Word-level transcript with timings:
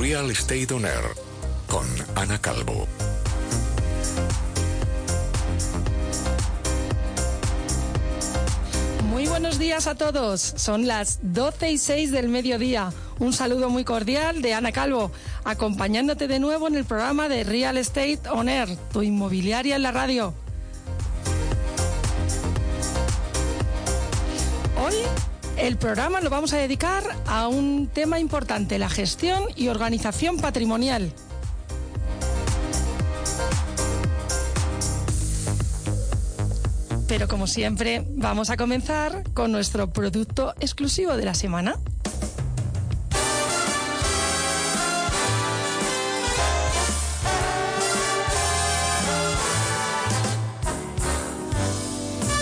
Real 0.00 0.30
Estate 0.30 0.72
On 0.72 0.82
Air 0.86 1.14
con 1.66 1.84
Ana 2.14 2.40
Calvo. 2.40 2.88
Muy 9.10 9.26
buenos 9.26 9.58
días 9.58 9.86
a 9.86 9.96
todos. 9.96 10.40
Son 10.40 10.86
las 10.86 11.18
12 11.20 11.72
y 11.72 11.76
6 11.76 12.12
del 12.12 12.30
mediodía. 12.30 12.94
Un 13.18 13.34
saludo 13.34 13.68
muy 13.68 13.84
cordial 13.84 14.40
de 14.40 14.54
Ana 14.54 14.72
Calvo, 14.72 15.12
acompañándote 15.44 16.28
de 16.28 16.38
nuevo 16.38 16.66
en 16.66 16.76
el 16.76 16.86
programa 16.86 17.28
de 17.28 17.44
Real 17.44 17.76
Estate 17.76 18.20
On 18.32 18.48
Air, 18.48 18.74
tu 18.94 19.02
inmobiliaria 19.02 19.76
en 19.76 19.82
la 19.82 19.92
radio. 19.92 20.32
El 25.70 25.76
programa 25.76 26.20
lo 26.20 26.30
vamos 26.30 26.52
a 26.52 26.56
dedicar 26.56 27.04
a 27.26 27.46
un 27.46 27.86
tema 27.86 28.18
importante, 28.18 28.76
la 28.76 28.88
gestión 28.88 29.44
y 29.54 29.68
organización 29.68 30.36
patrimonial. 30.38 31.12
Pero 37.06 37.28
como 37.28 37.46
siempre, 37.46 38.04
vamos 38.16 38.50
a 38.50 38.56
comenzar 38.56 39.22
con 39.32 39.52
nuestro 39.52 39.92
producto 39.92 40.54
exclusivo 40.58 41.16
de 41.16 41.24
la 41.24 41.34
semana. 41.34 41.78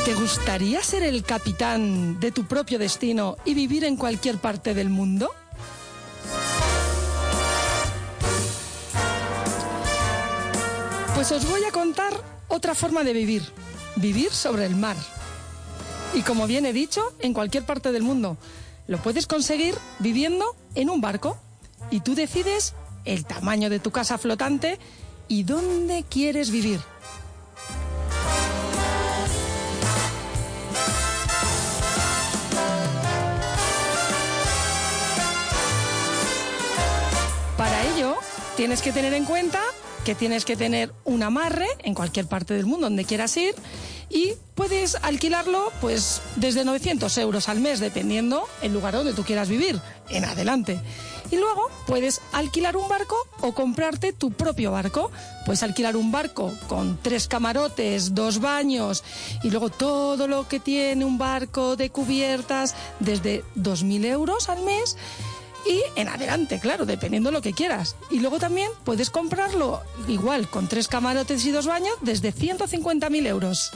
¿Te 0.09 0.15
gustaría 0.15 0.83
ser 0.83 1.03
el 1.03 1.23
capitán 1.23 2.19
de 2.19 2.33
tu 2.33 2.47
propio 2.47 2.79
destino 2.79 3.37
y 3.45 3.53
vivir 3.53 3.85
en 3.85 3.99
cualquier 3.99 4.39
parte 4.39 4.73
del 4.73 4.89
mundo? 4.89 5.31
Pues 11.15 11.31
os 11.31 11.47
voy 11.47 11.63
a 11.65 11.73
contar 11.73 12.15
otra 12.49 12.75
forma 12.75 13.05
de 13.05 13.13
vivir, 13.13 13.43
vivir 13.97 14.33
sobre 14.33 14.65
el 14.65 14.77
mar. 14.77 14.97
Y 16.15 16.23
como 16.23 16.47
bien 16.47 16.65
he 16.65 16.73
dicho, 16.73 17.13
en 17.21 17.35
cualquier 17.35 17.67
parte 17.67 17.93
del 17.93 18.03
mundo. 18.03 18.39
Lo 18.87 18.97
puedes 18.97 19.27
conseguir 19.27 19.75
viviendo 19.99 20.57
en 20.75 20.89
un 20.89 21.03
barco 21.03 21.37
y 21.91 22.01
tú 22.01 22.15
decides 22.15 22.73
el 23.05 23.27
tamaño 23.27 23.69
de 23.69 23.79
tu 23.79 23.91
casa 23.91 24.17
flotante 24.17 24.79
y 25.29 25.43
dónde 25.43 26.03
quieres 26.09 26.51
vivir. 26.51 26.81
Tienes 38.59 38.83
que 38.83 38.91
tener 38.91 39.15
en 39.15 39.25
cuenta 39.25 39.61
que 40.05 40.17
tienes 40.17 40.45
que 40.45 40.57
tener 40.57 40.93
un 41.05 41.23
amarre 41.23 41.69
en 41.85 41.95
cualquier 41.95 42.27
parte 42.27 42.55
del 42.55 42.67
mundo 42.67 42.87
donde 42.87 43.05
quieras 43.05 43.37
ir 43.37 43.55
y 44.11 44.33
puedes 44.57 44.97
alquilarlo 44.97 45.71
pues 45.81 46.21
desde 46.35 46.65
900 46.65 47.17
euros 47.19 47.49
al 47.49 47.61
mes 47.61 47.79
dependiendo 47.79 48.49
el 48.61 48.73
lugar 48.73 48.95
donde 48.95 49.15
tú 49.15 49.23
quieras 49.23 49.49
vivir 49.49 49.81
en 50.11 50.25
adelante. 50.25 50.81
Y 51.31 51.37
luego 51.37 51.71
puedes 51.87 52.21
alquilar 52.33 52.77
un 52.77 52.89
barco 52.89 53.15
o 53.43 53.55
comprarte 53.55 54.13
tu 54.13 54.33
propio 54.33 54.73
barco. 54.73 55.13
Puedes 55.47 55.63
alquilar 55.63 55.97
un 55.97 56.11
barco 56.11 56.53
con 56.67 56.99
tres 57.01 57.29
camarotes, 57.29 58.13
dos 58.13 58.41
baños 58.41 59.05
y 59.45 59.51
luego 59.51 59.71
todo 59.71 60.27
lo 60.27 60.49
que 60.49 60.59
tiene 60.59 61.05
un 61.05 61.17
barco 61.17 61.77
de 61.77 61.91
cubiertas 61.91 62.75
desde 62.99 63.45
2.000 63.55 64.05
euros 64.07 64.49
al 64.49 64.65
mes 64.65 64.97
y 65.69 65.83
en 65.97 66.09
adelante, 66.09 66.59
claro, 66.59 66.87
dependiendo 66.87 67.31
lo 67.31 67.43
que 67.43 67.53
quieras. 67.53 67.97
Y 68.11 68.21
luego 68.21 68.39
también 68.39 68.71
puedes 68.85 69.11
comprarlo 69.11 69.83
igual 70.09 70.49
con 70.49 70.67
tres 70.67 70.89
camarotes 70.89 71.45
y 71.45 71.51
dos 71.51 71.67
baños 71.67 71.95
desde 72.01 72.33
150.000 72.33 73.27
euros. 73.27 73.71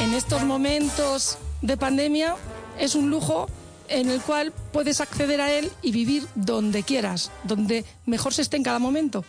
En 0.00 0.14
estos 0.14 0.42
momentos 0.42 1.38
de 1.62 1.76
pandemia 1.76 2.34
es 2.78 2.94
un 2.94 3.10
lujo 3.10 3.48
en 3.88 4.10
el 4.10 4.20
cual 4.20 4.52
puedes 4.72 5.00
acceder 5.00 5.40
a 5.40 5.52
él 5.52 5.70
y 5.82 5.92
vivir 5.92 6.26
donde 6.34 6.82
quieras, 6.82 7.30
donde 7.44 7.84
mejor 8.06 8.34
se 8.34 8.42
esté 8.42 8.56
en 8.56 8.62
cada 8.62 8.78
momento. 8.78 9.24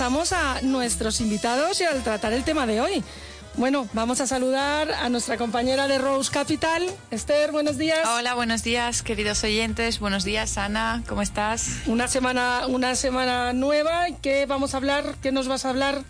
Pasamos 0.00 0.32
a 0.32 0.62
nuestros 0.62 1.20
invitados 1.20 1.78
y 1.82 1.84
al 1.84 2.02
tratar 2.02 2.32
el 2.32 2.42
tema 2.42 2.66
de 2.66 2.80
hoy. 2.80 3.04
Bueno, 3.58 3.86
vamos 3.92 4.22
a 4.22 4.26
saludar 4.26 4.90
a 4.90 5.10
nuestra 5.10 5.36
compañera 5.36 5.88
de 5.88 5.98
Rose 5.98 6.30
Capital, 6.32 6.86
Esther, 7.10 7.52
buenos 7.52 7.76
días. 7.76 8.08
Hola, 8.08 8.32
buenos 8.32 8.62
días, 8.62 9.02
queridos 9.02 9.44
oyentes. 9.44 10.00
Buenos 10.00 10.24
días, 10.24 10.56
Ana, 10.56 11.02
¿cómo 11.06 11.20
estás? 11.20 11.80
Una 11.84 12.08
semana, 12.08 12.62
una 12.66 12.94
semana 12.94 13.52
nueva, 13.52 14.06
¿qué 14.22 14.46
vamos 14.46 14.72
a 14.72 14.78
hablar? 14.78 15.16
¿Qué 15.20 15.32
nos 15.32 15.48
vas 15.48 15.66
a 15.66 15.68
hablar? 15.68 16.02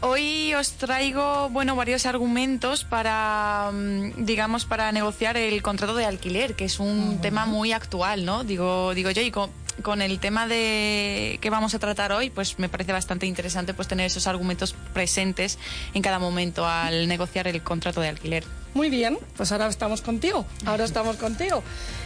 Hoy 0.00 0.54
os 0.54 0.70
traigo, 0.72 1.50
bueno, 1.50 1.76
varios 1.76 2.06
argumentos 2.06 2.84
para, 2.84 3.70
mm, 3.70 4.24
digamos, 4.24 4.64
para 4.64 4.92
negociar 4.92 5.36
el 5.36 5.60
contrato 5.60 5.94
de 5.94 6.06
alquiler, 6.06 6.54
que 6.54 6.64
es 6.64 6.80
un 6.80 7.18
tema 7.20 7.44
muy 7.44 7.72
actual, 7.72 8.24
¿no? 8.24 8.44
Digo, 8.44 8.94
digo 8.94 9.10
yo, 9.10 9.20
y 9.20 9.30
con, 9.30 9.50
con 9.82 10.02
el 10.02 10.18
tema 10.18 10.46
de 10.46 11.38
que 11.40 11.50
vamos 11.50 11.74
a 11.74 11.78
tratar 11.78 12.12
hoy, 12.12 12.30
pues 12.30 12.58
me 12.58 12.68
parece 12.68 12.92
bastante 12.92 13.26
interesante 13.26 13.74
pues 13.74 13.88
tener 13.88 14.06
esos 14.06 14.26
argumentos 14.26 14.74
presentes 14.92 15.58
en 15.94 16.02
cada 16.02 16.18
momento 16.18 16.66
al 16.66 17.08
negociar 17.08 17.48
el 17.48 17.62
contrato 17.62 18.00
de 18.00 18.08
alquiler. 18.08 18.44
Muy 18.74 18.90
bien, 18.90 19.18
pues 19.36 19.52
ahora 19.52 19.68
estamos 19.68 20.02
contigo, 20.02 20.46
ahora 20.64 20.84
estamos 20.86 21.16
contigo. 21.16 21.62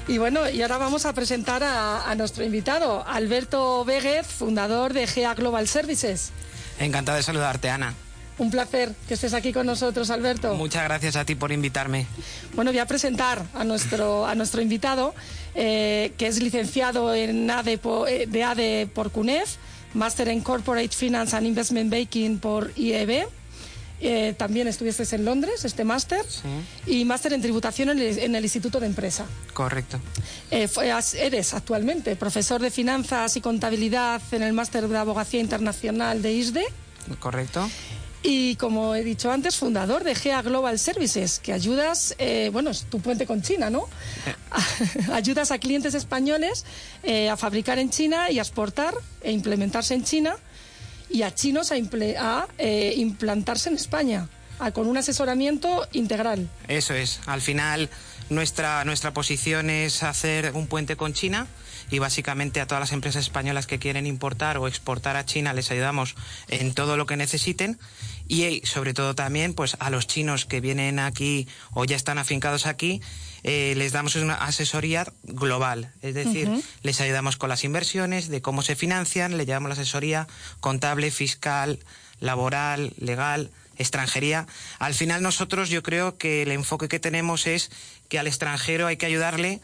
Y 0.09 0.19
bueno, 0.19 0.49
y 0.49 0.63
ahora 0.63 0.79
vamos 0.79 1.07
a 1.07 1.13
presentar 1.13 1.63
a, 1.63 2.11
a 2.11 2.15
nuestro 2.15 2.45
invitado, 2.45 3.05
Alberto 3.07 3.85
Véguez, 3.85 4.27
fundador 4.27 4.93
de 4.93 5.07
GEA 5.07 5.35
Global 5.35 5.69
Services. 5.69 6.33
Encantado 6.79 7.17
de 7.17 7.23
saludarte, 7.23 7.71
Ana. 7.71 7.95
Un 8.41 8.51
placer 8.51 8.95
que 9.07 9.15
estés 9.15 9.35
aquí 9.35 9.53
con 9.53 9.67
nosotros, 9.67 10.09
Alberto. 10.09 10.55
Muchas 10.55 10.83
gracias 10.85 11.15
a 11.17 11.27
ti 11.27 11.35
por 11.35 11.53
invitarme. 11.53 12.07
Bueno, 12.55 12.71
voy 12.71 12.79
a 12.81 12.87
presentar 12.87 13.45
a 13.55 13.65
nuestro, 13.65 14.27
a 14.27 14.35
nuestro 14.35 14.63
invitado, 14.63 15.15
eh, 15.55 16.13
que 16.17 16.27
es 16.27 16.41
licenciado 16.43 17.15
en 17.15 17.51
ADE 17.51 17.77
po- 17.77 18.07
eh, 18.07 18.27
de 18.27 18.43
ADE 18.43 18.87
por 18.95 19.11
CUNEF, 19.13 19.57
máster 19.93 20.29
en 20.29 20.41
Corporate 20.41 20.89
Finance 20.89 21.37
and 21.37 21.47
Investment 21.47 21.93
Banking 21.93 22.39
por 22.39 22.73
IEB. 22.77 23.29
Eh, 24.03 24.35
también 24.39 24.67
estuviste 24.69 25.05
en 25.15 25.27
Londres, 25.27 25.67
este 25.67 25.85
máster, 25.85 26.25
y 26.87 27.05
máster 27.05 27.35
en 27.35 27.43
tributación 27.43 27.91
en 27.91 27.99
el, 27.99 28.19
en 28.21 28.35
el 28.35 28.43
Instituto 28.43 28.81
de 28.81 28.87
Empresa. 28.87 29.27
Correcto. 29.53 30.01
Eh, 30.51 30.67
eres 31.19 31.53
actualmente 31.53 32.17
profesor 32.17 32.63
de 32.63 32.71
finanzas 32.71 33.37
y 33.37 33.43
contabilidad 33.43 34.23
en 34.33 34.43
el 34.43 34.55
máster 34.55 34.89
de 34.89 34.97
abogacía 34.97 35.41
internacional 35.41 36.23
de 36.23 36.33
ISDE. 36.33 36.65
Correcto. 37.19 37.69
Y 38.23 38.57
como 38.57 38.95
he 38.95 39.03
dicho 39.03 39.31
antes, 39.33 39.57
fundador 39.57 40.05
de 40.05 40.15
GEA 40.15 40.43
Global 40.43 40.79
Services, 40.79 41.39
que 41.39 41.55
ayudas, 41.55 42.15
eh, 42.19 42.51
bueno, 42.53 42.69
es 42.71 42.85
tu 42.85 43.01
puente 43.01 43.27
con 43.27 43.41
China, 43.41 43.71
¿no? 43.71 43.89
ayudas 45.13 45.51
a 45.51 45.59
clientes 45.59 45.95
españoles 45.95 46.65
eh, 47.03 47.31
a 47.31 47.37
fabricar 47.37 47.79
en 47.79 47.89
China 47.91 48.31
y 48.31 48.39
a 48.39 48.43
exportar 48.43 48.95
e 49.23 49.33
implementarse 49.33 49.95
en 49.95 50.05
China 50.05 50.37
y 51.09 51.23
a 51.23 51.35
chinos 51.35 51.73
a, 51.73 51.77
eh, 52.59 52.95
implantarse 52.97 53.69
en 53.71 53.77
España, 53.77 54.29
a- 54.59 54.71
con 54.71 54.87
un 54.87 54.97
asesoramiento 54.99 55.89
integral. 55.93 56.49
Eso 56.69 56.93
es. 56.95 57.21
Al 57.27 57.41
final, 57.41 57.89
nuestra, 58.29 58.85
nuestra 58.85 59.13
posición 59.15 59.71
es 59.71 60.03
hacer 60.03 60.53
un 60.55 60.67
puente 60.67 60.95
con 60.97 61.15
China 61.15 61.47
y 61.91 61.99
básicamente 61.99 62.61
a 62.61 62.67
todas 62.67 62.81
las 62.81 62.93
empresas 62.93 63.25
españolas 63.25 63.67
que 63.67 63.79
quieren 63.79 64.07
importar 64.07 64.59
o 64.59 64.69
exportar 64.69 65.17
a 65.17 65.25
China 65.25 65.53
les 65.53 65.71
ayudamos 65.71 66.15
en 66.49 66.75
todo 66.75 66.97
lo 66.97 67.07
que 67.07 67.17
necesiten 67.17 67.79
y 68.29 68.63
sobre 68.65 68.95
todo 68.95 69.15
también 69.15 69.55
pues 69.55 69.77
a 69.81 69.91
los 69.91 70.07
chinos 70.07 70.47
que 70.47 70.61
vienen 70.61 70.99
aquí 70.99 71.49
o 71.73 71.85
ya 71.85 71.97
están 71.97 72.19
afincados 72.19 72.67
aquí 72.67 73.01
eh, 73.43 73.75
les 73.77 73.93
damos 73.93 74.17
una 74.17 74.35
asesoría 74.35 75.07
global, 75.23 75.93
es 76.03 76.15
decir, 76.15 76.51
les 76.83 77.01
ayudamos 77.01 77.39
con 77.39 77.49
las 77.49 77.65
inversiones, 77.65 78.29
de 78.29 78.43
cómo 78.43 78.61
se 78.61 78.77
financian, 78.77 79.39
le 79.39 79.47
llevamos 79.47 79.71
la 79.71 79.75
asesoría 79.75 80.29
contable, 80.61 81.11
fiscal, 81.11 81.79
laboral, 82.21 82.93
legal, 82.99 83.51
extranjería. 83.79 84.47
Al 84.79 84.93
final 84.95 85.23
nosotros 85.23 85.71
yo 85.71 85.83
creo 85.83 86.19
que 86.19 86.43
el 86.43 86.53
enfoque 86.53 86.89
que 86.89 87.01
tenemos 87.01 87.47
es 87.47 87.71
que 88.09 88.19
al 88.19 88.27
extranjero 88.27 88.87
hay 88.87 88.99
que 88.99 89.07
ayudarle 89.07 89.61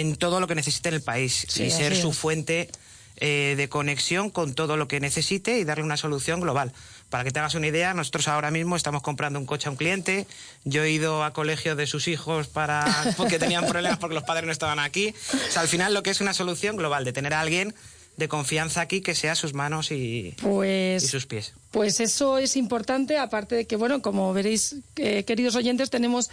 en 0.00 0.16
todo 0.16 0.40
lo 0.40 0.46
que 0.46 0.54
necesite 0.54 0.88
en 0.88 0.94
el 0.96 1.02
país 1.02 1.46
Sí, 1.48 1.64
y 1.64 1.70
ser 1.70 1.96
su 1.96 2.10
es. 2.10 2.18
fuente 2.18 2.70
eh, 3.18 3.54
de 3.56 3.68
conexión 3.68 4.28
con 4.30 4.54
todo 4.54 4.76
lo 4.76 4.88
que 4.88 5.00
necesite 5.00 5.58
y 5.58 5.64
darle 5.64 5.84
una 5.84 5.96
solución 5.96 6.40
global. 6.40 6.72
Para 7.08 7.24
que 7.24 7.30
te 7.30 7.38
hagas 7.38 7.54
una 7.54 7.66
idea, 7.68 7.94
nosotros 7.94 8.28
ahora 8.28 8.50
mismo 8.50 8.76
estamos 8.76 9.00
comprando 9.02 9.38
un 9.38 9.46
coche 9.46 9.68
a 9.68 9.70
un 9.70 9.76
cliente. 9.76 10.26
Yo 10.64 10.82
he 10.82 10.90
ido 10.90 11.24
a 11.24 11.32
colegio 11.32 11.76
de 11.76 11.86
sus 11.86 12.08
hijos 12.08 12.48
para 12.48 12.84
porque 13.16 13.38
tenían 13.38 13.66
problemas 13.66 13.98
porque 13.98 14.14
los 14.14 14.24
padres 14.24 14.44
no 14.44 14.52
estaban 14.52 14.78
aquí. 14.80 15.14
O 15.32 15.50
sea, 15.52 15.62
al 15.62 15.68
final 15.68 15.94
lo 15.94 16.02
que 16.02 16.10
es 16.10 16.20
una 16.20 16.34
solución 16.34 16.76
global 16.76 17.04
de 17.04 17.12
tener 17.12 17.32
a 17.32 17.40
alguien 17.40 17.74
de 18.18 18.28
confianza 18.28 18.80
aquí 18.80 19.02
que 19.02 19.14
sea 19.14 19.34
sus 19.34 19.52
manos 19.54 19.90
y, 19.92 20.34
Pues, 20.42 21.04
y 21.04 21.06
sus 21.06 21.26
pies. 21.26 21.52
Pues 21.70 22.00
eso 22.00 22.38
es 22.38 22.56
importante, 22.56 23.18
aparte 23.18 23.54
de 23.54 23.66
que, 23.66 23.76
bueno, 23.76 24.00
como 24.02 24.32
veréis, 24.32 24.76
eh, 24.96 25.24
queridos 25.24 25.54
oyentes, 25.54 25.90
tenemos 25.90 26.30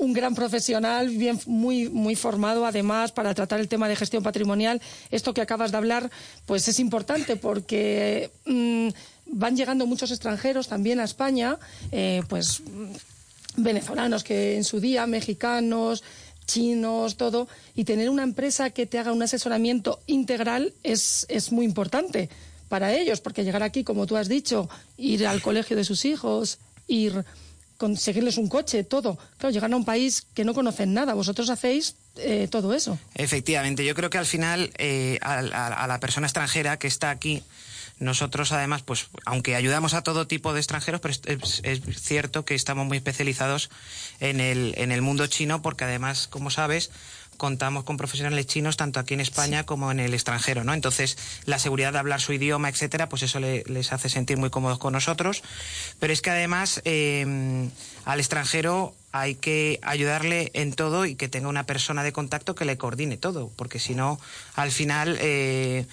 un 0.00 0.14
gran 0.14 0.34
profesional, 0.34 1.10
bien, 1.10 1.38
muy, 1.46 1.88
muy 1.90 2.16
formado 2.16 2.64
además 2.64 3.12
para 3.12 3.34
tratar 3.34 3.60
el 3.60 3.68
tema 3.68 3.86
de 3.86 3.96
gestión 3.96 4.22
patrimonial. 4.22 4.80
Esto 5.10 5.34
que 5.34 5.42
acabas 5.42 5.72
de 5.72 5.76
hablar, 5.76 6.10
pues 6.46 6.66
es 6.68 6.80
importante 6.80 7.36
porque 7.36 8.30
mm, 8.46 8.88
van 9.26 9.56
llegando 9.56 9.86
muchos 9.86 10.10
extranjeros 10.10 10.68
también 10.68 11.00
a 11.00 11.04
España, 11.04 11.58
eh, 11.92 12.22
pues 12.28 12.60
mm, 12.60 13.62
venezolanos 13.62 14.24
que 14.24 14.56
en 14.56 14.64
su 14.64 14.80
día, 14.80 15.06
mexicanos, 15.06 16.02
chinos, 16.46 17.16
todo, 17.16 17.46
y 17.76 17.84
tener 17.84 18.08
una 18.08 18.22
empresa 18.22 18.70
que 18.70 18.86
te 18.86 18.98
haga 18.98 19.12
un 19.12 19.22
asesoramiento 19.22 20.00
integral 20.06 20.72
es, 20.82 21.26
es 21.28 21.52
muy 21.52 21.66
importante 21.66 22.30
para 22.70 22.94
ellos, 22.94 23.20
porque 23.20 23.44
llegar 23.44 23.62
aquí, 23.62 23.84
como 23.84 24.06
tú 24.06 24.16
has 24.16 24.28
dicho, 24.28 24.70
ir 24.96 25.26
al 25.26 25.42
colegio 25.42 25.76
de 25.76 25.84
sus 25.84 26.06
hijos, 26.06 26.58
ir 26.88 27.24
conseguirles 27.80 28.36
un 28.36 28.48
coche, 28.48 28.84
todo. 28.84 29.18
Claro, 29.38 29.52
llegar 29.54 29.72
a 29.72 29.76
un 29.76 29.86
país 29.86 30.26
que 30.34 30.44
no 30.44 30.52
conocen 30.52 30.92
nada, 30.92 31.14
vosotros 31.14 31.48
hacéis 31.48 31.96
eh, 32.16 32.46
todo 32.50 32.74
eso. 32.74 32.98
Efectivamente, 33.14 33.86
yo 33.86 33.94
creo 33.94 34.10
que 34.10 34.18
al 34.18 34.26
final 34.26 34.70
eh, 34.76 35.18
a, 35.22 35.38
a- 35.38 35.86
la 35.86 35.98
persona 35.98 36.26
extranjera 36.26 36.78
que 36.78 36.86
está 36.88 37.08
aquí, 37.08 37.42
nosotros 37.98 38.52
además, 38.52 38.82
pues 38.82 39.06
aunque 39.24 39.56
ayudamos 39.56 39.94
a 39.94 40.02
todo 40.02 40.26
tipo 40.26 40.52
de 40.52 40.60
extranjeros, 40.60 41.00
pero 41.00 41.12
es, 41.14 41.22
es- 41.62 41.62
es 41.64 42.02
cierto 42.02 42.44
que 42.44 42.54
estamos 42.54 42.86
muy 42.86 42.98
especializados 42.98 43.70
en 44.20 44.40
el, 44.40 44.74
en 44.76 44.92
el 44.92 45.00
mundo 45.00 45.26
chino, 45.26 45.62
porque 45.62 45.84
además, 45.84 46.26
como 46.28 46.50
sabes, 46.50 46.90
contamos 47.40 47.84
con 47.84 47.96
profesionales 47.96 48.46
chinos 48.46 48.76
tanto 48.76 49.00
aquí 49.00 49.14
en 49.14 49.20
España 49.20 49.64
como 49.64 49.90
en 49.90 49.98
el 49.98 50.12
extranjero, 50.12 50.62
¿no? 50.62 50.74
Entonces, 50.74 51.16
la 51.46 51.58
seguridad 51.58 51.92
de 51.94 51.98
hablar 51.98 52.20
su 52.20 52.34
idioma, 52.34 52.68
etcétera, 52.68 53.08
pues 53.08 53.22
eso 53.22 53.40
le- 53.40 53.64
les 53.66 53.92
hace 53.94 54.10
sentir 54.10 54.36
muy 54.36 54.50
cómodos 54.50 54.78
con 54.78 54.92
nosotros. 54.92 55.42
Pero 55.98 56.12
es 56.12 56.20
que 56.20 56.28
además 56.30 56.82
eh, 56.84 57.68
al 58.04 58.20
extranjero 58.20 58.94
hay 59.12 59.36
que 59.36 59.80
ayudarle 59.82 60.50
en 60.52 60.74
todo 60.74 61.06
y 61.06 61.14
que 61.16 61.28
tenga 61.28 61.48
una 61.48 61.64
persona 61.64 62.02
de 62.04 62.12
contacto 62.12 62.54
que 62.54 62.66
le 62.66 62.76
coordine 62.76 63.16
todo, 63.16 63.50
porque 63.56 63.78
si 63.80 63.94
no, 63.94 64.20
al 64.54 64.70
final 64.70 65.16
eh, 65.20 65.86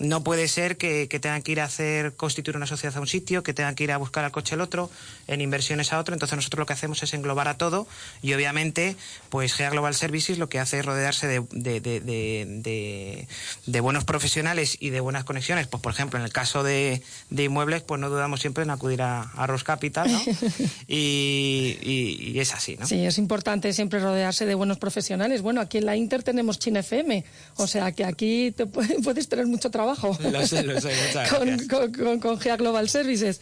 no 0.00 0.24
puede 0.24 0.48
ser 0.48 0.76
que, 0.76 1.06
que 1.08 1.20
tengan 1.20 1.42
que 1.42 1.52
ir 1.52 1.60
a 1.60 1.64
hacer 1.64 2.14
constituir 2.16 2.56
una 2.56 2.66
sociedad 2.66 2.96
a 2.96 3.00
un 3.00 3.06
sitio, 3.06 3.42
que 3.44 3.54
tengan 3.54 3.74
que 3.76 3.84
ir 3.84 3.92
a 3.92 3.98
buscar 3.98 4.24
al 4.24 4.32
coche 4.32 4.56
el 4.56 4.60
otro, 4.62 4.90
en 5.28 5.40
inversiones 5.40 5.92
a 5.92 5.98
otro. 6.00 6.14
Entonces 6.14 6.34
nosotros 6.36 6.58
lo 6.60 6.66
que 6.66 6.72
hacemos 6.72 7.02
es 7.02 7.14
englobar 7.14 7.46
a 7.46 7.56
todo 7.58 7.86
y 8.22 8.32
obviamente, 8.34 8.96
pues 9.28 9.54
GEA 9.54 9.70
Global 9.70 9.94
Services 9.94 10.38
lo 10.38 10.48
que 10.48 10.58
hace 10.58 10.80
es 10.80 10.84
rodearse 10.86 11.26
de, 11.28 11.40
de, 11.52 11.80
de- 11.80 13.26
de- 13.66 13.80
buenos 13.80 14.04
profesionales 14.04 14.76
y 14.80 14.90
de 14.90 15.00
buenas 15.00 15.24
conexiones. 15.24 15.66
Pues 15.66 15.82
por 15.82 15.92
ejemplo, 15.92 16.18
en 16.18 16.24
el 16.24 16.32
caso 16.32 16.62
de, 16.62 17.02
de 17.30 17.44
inmuebles, 17.44 17.82
pues 17.82 18.00
no 18.00 18.08
dudamos 18.10 18.40
siempre 18.40 18.64
en 18.64 18.70
acudir 18.70 19.02
a, 19.02 19.22
a 19.22 19.46
Ross 19.46 19.64
Capital, 19.64 20.10
¿no? 20.10 20.20
y, 20.88 21.78
y- 21.82 22.30
y 22.34 22.40
es 22.40 22.54
así, 22.54 22.76
¿no? 22.78 22.86
Sí, 22.86 23.04
es 23.04 23.18
importante 23.18 23.72
siempre 23.72 24.00
rodearse 24.00 24.46
de 24.46 24.54
buenos 24.54 24.78
profesionales. 24.78 25.42
Bueno, 25.42 25.60
aquí 25.60 25.78
en 25.78 25.86
la 25.86 25.96
Inter 25.96 26.22
tenemos 26.22 26.58
China 26.58 26.80
FM, 26.80 27.24
o 27.56 27.66
sea 27.66 27.92
que 27.92 28.04
aquí 28.04 28.52
te 28.52 28.66
pu- 28.66 29.02
puedes 29.04 29.28
tener 29.28 29.46
mucho 29.46 29.70
trabajo 29.70 29.89
Lo 30.30 30.46
sé, 30.46 30.62
lo 30.62 30.80
sé, 30.80 30.90
con, 31.30 31.66
con, 31.68 31.92
con- 31.92 32.20
con 32.20 32.40
GEA 32.40 32.56
Global 32.56 32.88
Services. 32.88 33.40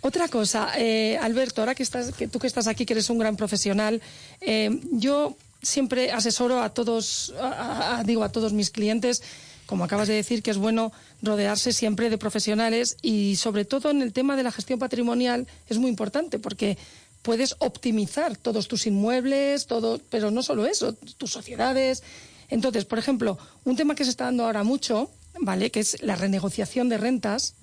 Otra 0.00 0.28
cosa, 0.28 0.72
eh, 0.76 1.16
Alberto, 1.20 1.62
ahora 1.62 1.74
que 1.74 1.82
estás, 1.82 2.12
que 2.12 2.28
tú 2.28 2.38
que 2.38 2.46
estás 2.46 2.66
aquí, 2.66 2.84
que 2.84 2.92
eres 2.92 3.08
un 3.08 3.18
gran 3.18 3.36
profesional, 3.36 4.02
eh, 4.42 4.78
yo 4.92 5.36
siempre 5.62 6.12
asesoro 6.12 6.60
a 6.62 6.68
todos, 6.74 7.32
a- 7.40 7.98
a- 8.00 8.04
digo 8.04 8.22
a 8.22 8.28
todos 8.30 8.52
mis 8.52 8.68
clientes, 8.70 9.22
como 9.64 9.82
acabas 9.84 10.08
de 10.08 10.14
decir, 10.14 10.42
que 10.42 10.50
es 10.50 10.58
bueno 10.58 10.92
rodearse 11.22 11.72
siempre 11.72 12.10
de 12.10 12.18
profesionales 12.18 12.98
y 13.00 13.36
sobre 13.36 13.64
todo 13.64 13.90
en 13.90 14.02
el 14.02 14.12
tema 14.12 14.36
de 14.36 14.42
la 14.42 14.52
gestión 14.52 14.78
patrimonial 14.78 15.46
es 15.70 15.78
muy 15.78 15.88
importante 15.88 16.38
porque 16.38 16.76
puedes 17.22 17.56
optimizar 17.60 18.36
todos 18.36 18.68
tus 18.68 18.86
inmuebles, 18.86 19.66
todo, 19.66 20.02
pero 20.10 20.30
no 20.30 20.42
solo 20.42 20.66
eso, 20.66 20.92
tus 21.16 21.30
sociedades. 21.32 22.02
Entonces, 22.50 22.84
por 22.84 22.98
ejemplo, 22.98 23.38
un 23.64 23.74
tema 23.74 23.94
que 23.94 24.04
se 24.04 24.10
está 24.10 24.24
dando 24.24 24.44
ahora 24.44 24.64
mucho, 24.64 25.10
¿vale? 25.40 25.70
Que 25.70 25.80
es 25.80 26.02
la 26.02 26.16
renegociación 26.16 26.88
de 26.88 26.98
rentas. 26.98 27.54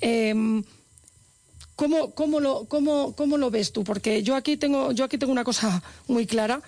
Em, 0.00 0.64
¿Cómo, 1.76 2.10
cómo, 2.10 2.38
lo, 2.38 2.66
cómo, 2.66 3.14
cómo 3.16 3.38
lo 3.38 3.50
ves 3.50 3.72
tú? 3.72 3.82
Porque 3.82 4.22
yo 4.22 4.36
aquí 4.36 4.56
tengo, 4.56 4.92
yo 4.92 5.04
aquí 5.04 5.18
tengo 5.18 5.32
una 5.32 5.44
cosa 5.44 5.82
muy 6.06 6.26
clara, 6.26 6.62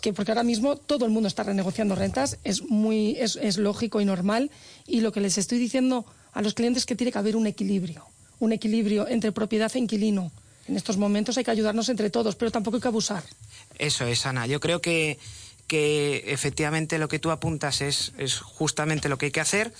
que 0.00 0.12
porque 0.12 0.32
ahora 0.32 0.42
mismo 0.42 0.76
todo 0.76 1.04
el 1.04 1.10
mundo 1.10 1.28
está 1.28 1.42
renegociando 1.42 1.94
rentas, 1.94 2.38
es 2.42 2.62
muy, 2.62 3.16
es, 3.18 3.36
es 3.36 3.58
lógico 3.58 4.00
y 4.00 4.04
normal, 4.04 4.50
y 4.86 5.00
lo 5.00 5.12
que 5.12 5.20
les 5.20 5.38
estoy 5.38 5.58
diciendo 5.58 6.06
a 6.32 6.42
los 6.42 6.54
clientes 6.54 6.82
es 6.82 6.86
que 6.86 6.96
tiene 6.96 7.12
que 7.12 7.18
haber 7.18 7.36
un 7.36 7.46
equilibrio, 7.46 8.04
un 8.38 8.52
equilibrio 8.52 9.06
entre 9.08 9.30
propiedad 9.30 9.70
e 9.74 9.78
inquilino. 9.78 10.32
En 10.68 10.76
estos 10.76 10.96
momentos 10.96 11.38
hay 11.38 11.44
que 11.44 11.50
ayudarnos 11.50 11.88
entre 11.88 12.10
todos, 12.10 12.34
pero 12.34 12.50
tampoco 12.50 12.76
hay 12.76 12.82
que 12.82 12.88
abusar. 12.88 13.22
Eso 13.78 14.04
es, 14.06 14.26
Ana. 14.26 14.46
Yo 14.46 14.58
creo 14.58 14.80
que, 14.80 15.18
que 15.66 16.24
efectivamente 16.26 16.98
lo 16.98 17.08
que 17.08 17.18
tú 17.18 17.30
apuntas 17.30 17.80
es, 17.80 18.12
es 18.18 18.38
justamente 18.38 19.08
lo 19.08 19.18
que 19.18 19.26
hay 19.26 19.32
que 19.32 19.40
hacer 19.40 19.72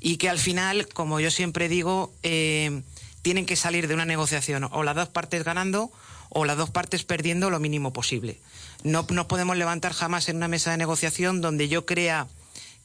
y 0.00 0.16
que 0.16 0.28
al 0.28 0.38
final, 0.38 0.88
como 0.88 1.20
yo 1.20 1.30
siempre 1.30 1.68
digo, 1.68 2.12
eh, 2.22 2.82
tienen 3.22 3.46
que 3.46 3.56
salir 3.56 3.88
de 3.88 3.94
una 3.94 4.04
negociación 4.04 4.68
o 4.70 4.82
las 4.82 4.96
dos 4.96 5.08
partes 5.08 5.44
ganando 5.44 5.90
o 6.28 6.44
las 6.44 6.56
dos 6.56 6.70
partes 6.70 7.04
perdiendo 7.04 7.48
lo 7.48 7.60
mínimo 7.60 7.92
posible. 7.92 8.38
No 8.82 9.06
nos 9.10 9.26
podemos 9.26 9.56
levantar 9.56 9.92
jamás 9.92 10.28
en 10.28 10.36
una 10.36 10.48
mesa 10.48 10.72
de 10.72 10.76
negociación 10.76 11.40
donde 11.40 11.68
yo 11.68 11.86
crea 11.86 12.26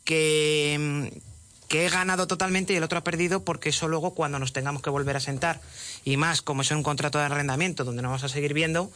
que, 0.05 1.09
mm, 1.11 1.19
que 1.67 1.85
he 1.85 1.89
ganado 1.89 2.27
totalmente 2.27 2.73
y 2.73 2.77
el 2.77 2.83
otro 2.83 2.99
ha 2.99 3.03
perdido 3.03 3.43
porque 3.43 3.69
eso 3.69 3.87
luego 3.87 4.13
cuando 4.13 4.39
nos 4.39 4.53
tengamos 4.53 4.81
que 4.81 4.89
volver 4.89 5.17
a 5.17 5.19
sentar 5.19 5.61
y 6.05 6.17
más 6.17 6.41
como 6.41 6.61
es 6.61 6.71
un 6.71 6.83
contrato 6.83 7.19
de 7.19 7.25
arrendamiento 7.25 7.83
donde 7.83 8.01
nos 8.01 8.09
vamos 8.09 8.23
a 8.23 8.29
seguir 8.29 8.53
viendo, 8.53 8.91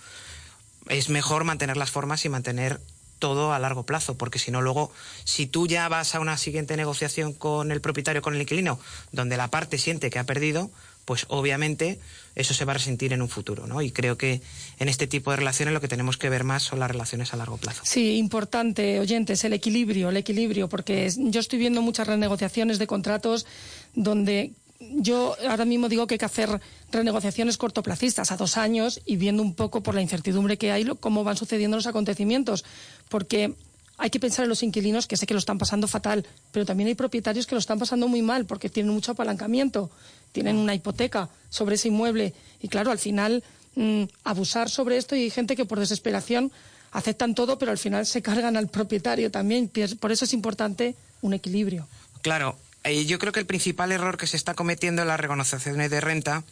es 0.88 1.10
mejor 1.10 1.44
mantener 1.44 1.77
las 1.77 1.92
formas 1.92 2.24
y 2.25 2.30
mantener 2.30 2.80
todo 3.24 3.54
a 3.54 3.60
largo 3.60 3.86
plazo, 3.86 4.18
porque 4.18 4.38
si 4.38 4.52
no 4.52 4.62
luego, 4.62 4.92
si 5.24 5.48
tú 5.48 5.66
ya 5.66 5.88
vas 5.88 6.14
a 6.14 6.20
una 6.20 6.36
siguiente 6.36 6.75
negociación 6.75 7.31
con 7.31 7.72
el 7.72 7.80
propietario, 7.80 8.22
con 8.22 8.36
el 8.36 8.42
inquilino, 8.42 8.81
donde 9.14 9.38
la 9.38 9.48
parte 9.48 9.78
siente 9.78 10.10
que 10.10 10.20
ha 10.20 10.25
perdido, 10.25 10.72
pues 11.06 11.25
obviamente 11.30 12.02
eso 12.36 12.54
se 12.54 12.66
va 12.66 12.72
a 12.72 12.74
resentir 12.74 13.14
en 13.14 13.22
un 13.22 13.30
futuro, 13.30 13.66
¿no? 13.66 13.81
Y 13.81 13.92
creo 13.92 14.18
que 14.18 14.42
en 14.78 14.90
este 14.90 15.08
tipo 15.08 15.31
de 15.31 15.38
relaciones 15.38 15.74
lo 15.74 15.80
que 15.80 15.88
tenemos 15.88 16.18
que 16.18 16.27
ver 16.27 16.44
más 16.44 16.63
son 16.63 16.82
las 16.82 16.92
relaciones 16.92 17.34
a 17.34 17.38
largo 17.38 17.56
plazo. 17.56 17.84
Sí, 17.86 18.18
importante, 18.18 19.00
oyentes, 19.00 19.42
el 19.46 19.53
equilibrio, 19.53 20.10
el 20.10 20.18
equilibrio, 20.18 20.68
porque 20.68 21.10
yo 21.15 21.39
estoy 21.39 21.60
viendo 21.60 21.82
muchas 21.82 22.08
renegociaciones 22.08 22.77
de 22.77 22.88
contratos 22.88 23.46
donde 23.96 24.51
yo 24.92 25.36
ahora 25.50 25.66
mismo 25.66 25.90
digo 25.90 26.08
que 26.08 26.16
hay 26.16 26.20
que 26.20 26.25
hacer 26.25 26.60
renegociaciones 26.92 27.58
cortoplacistas 27.58 28.32
a 28.32 28.38
dos 28.38 28.58
años 28.58 29.02
y 29.06 29.16
viendo 29.18 29.42
un 29.42 29.54
poco 29.56 29.82
por 29.82 29.96
la 29.96 30.02
incertidumbre 30.02 30.58
que 30.58 30.72
hay 30.72 30.84
lo- 30.84 30.96
cómo 30.96 31.24
van 31.24 31.38
sucediendo 31.38 31.78
los 31.78 31.88
acontecimientos, 31.88 32.63
porque 33.10 33.54
hay 33.98 34.10
que 34.10 34.20
pensar 34.20 34.44
en 34.44 34.50
los 34.50 34.63
inquilinos 34.63 35.08
que 35.08 35.18
sé 35.18 35.25
que 35.25 35.34
lo 35.34 35.40
están 35.40 35.58
pasando 35.58 35.88
fatal, 35.88 36.25
pero 36.52 36.66
también 36.66 36.88
hay 36.88 36.96
propietarios 36.96 37.46
que 37.48 37.56
lo 37.56 37.60
están 37.60 37.80
pasando 37.80 38.08
muy 38.08 38.22
mal 38.22 38.46
porque 38.46 38.70
tienen 38.70 38.94
mucho 38.94 39.12
apalancamiento, 39.12 39.90
tienen 40.32 40.58
una 40.58 40.74
hipoteca 40.75 41.30
sobre 41.50 41.75
ese 41.75 41.88
inmueble 41.90 42.34
y 42.62 42.68
claro, 42.68 42.92
al 42.92 43.00
final 43.00 43.44
mm, 43.75 44.04
abusar 44.24 44.70
sobre 44.70 44.98
esto 44.98 45.16
y 45.16 45.24
hay 45.24 45.30
gente 45.30 45.56
que 45.56 45.66
por 45.66 45.80
desesperación 45.80 46.52
aceptan 46.92 47.34
todo, 47.36 47.58
pero 47.58 47.72
al 47.72 47.78
final 47.80 48.06
se 48.06 48.22
cargan 48.22 48.56
al 48.58 48.68
propietario 48.68 49.32
también. 49.32 49.72
Por 50.00 50.12
eso 50.12 50.25
es 50.25 50.34
importante 50.34 50.96
un 51.22 51.34
equilibrio. 51.34 51.88
Claro, 52.22 52.56
eh, 52.84 53.06
yo 53.06 53.20
creo 53.20 53.32
que 53.32 53.40
el 53.40 53.46
principal 53.46 53.92
error 53.92 54.18
que 54.18 54.28
se 54.28 54.38
está 54.38 54.54
cometiendo 54.54 55.02
en 55.02 55.08
las 55.08 55.20
renegociaciones 55.20 55.90
de 55.90 56.02
renta 56.02 56.44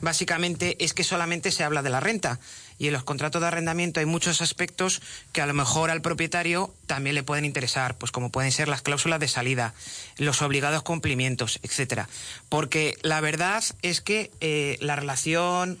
básicamente 0.00 0.76
es 0.84 0.92
que 0.92 1.04
solamente 1.04 1.50
se 1.50 1.64
habla 1.64 1.82
de 1.82 1.88
la 1.90 2.00
renta 2.00 2.38
y 2.78 2.88
en 2.88 2.92
los 2.92 3.04
contratos 3.04 3.40
de 3.40 3.48
arrendamiento 3.48 4.00
hay 4.00 4.04
muchos 4.06 4.42
aspectos 4.42 5.00
que 5.32 5.40
a 5.40 5.46
lo 5.46 5.54
mejor 5.54 5.90
al 5.90 6.02
propietario 6.02 6.74
también 6.86 7.14
le 7.14 7.22
pueden 7.22 7.46
interesar, 7.46 7.96
pues 7.96 8.12
como 8.12 8.30
pueden 8.30 8.52
ser 8.52 8.68
las 8.68 8.82
cláusulas 8.82 9.20
de 9.20 9.28
salida, 9.28 9.72
los 10.18 10.42
obligados 10.42 10.82
cumplimientos, 10.82 11.58
etcétera. 11.62 12.08
Porque 12.50 12.94
la 13.02 13.22
verdad 13.22 13.64
es 13.80 14.02
que 14.02 14.30
eh, 14.40 14.76
la 14.80 14.96
relación 14.96 15.78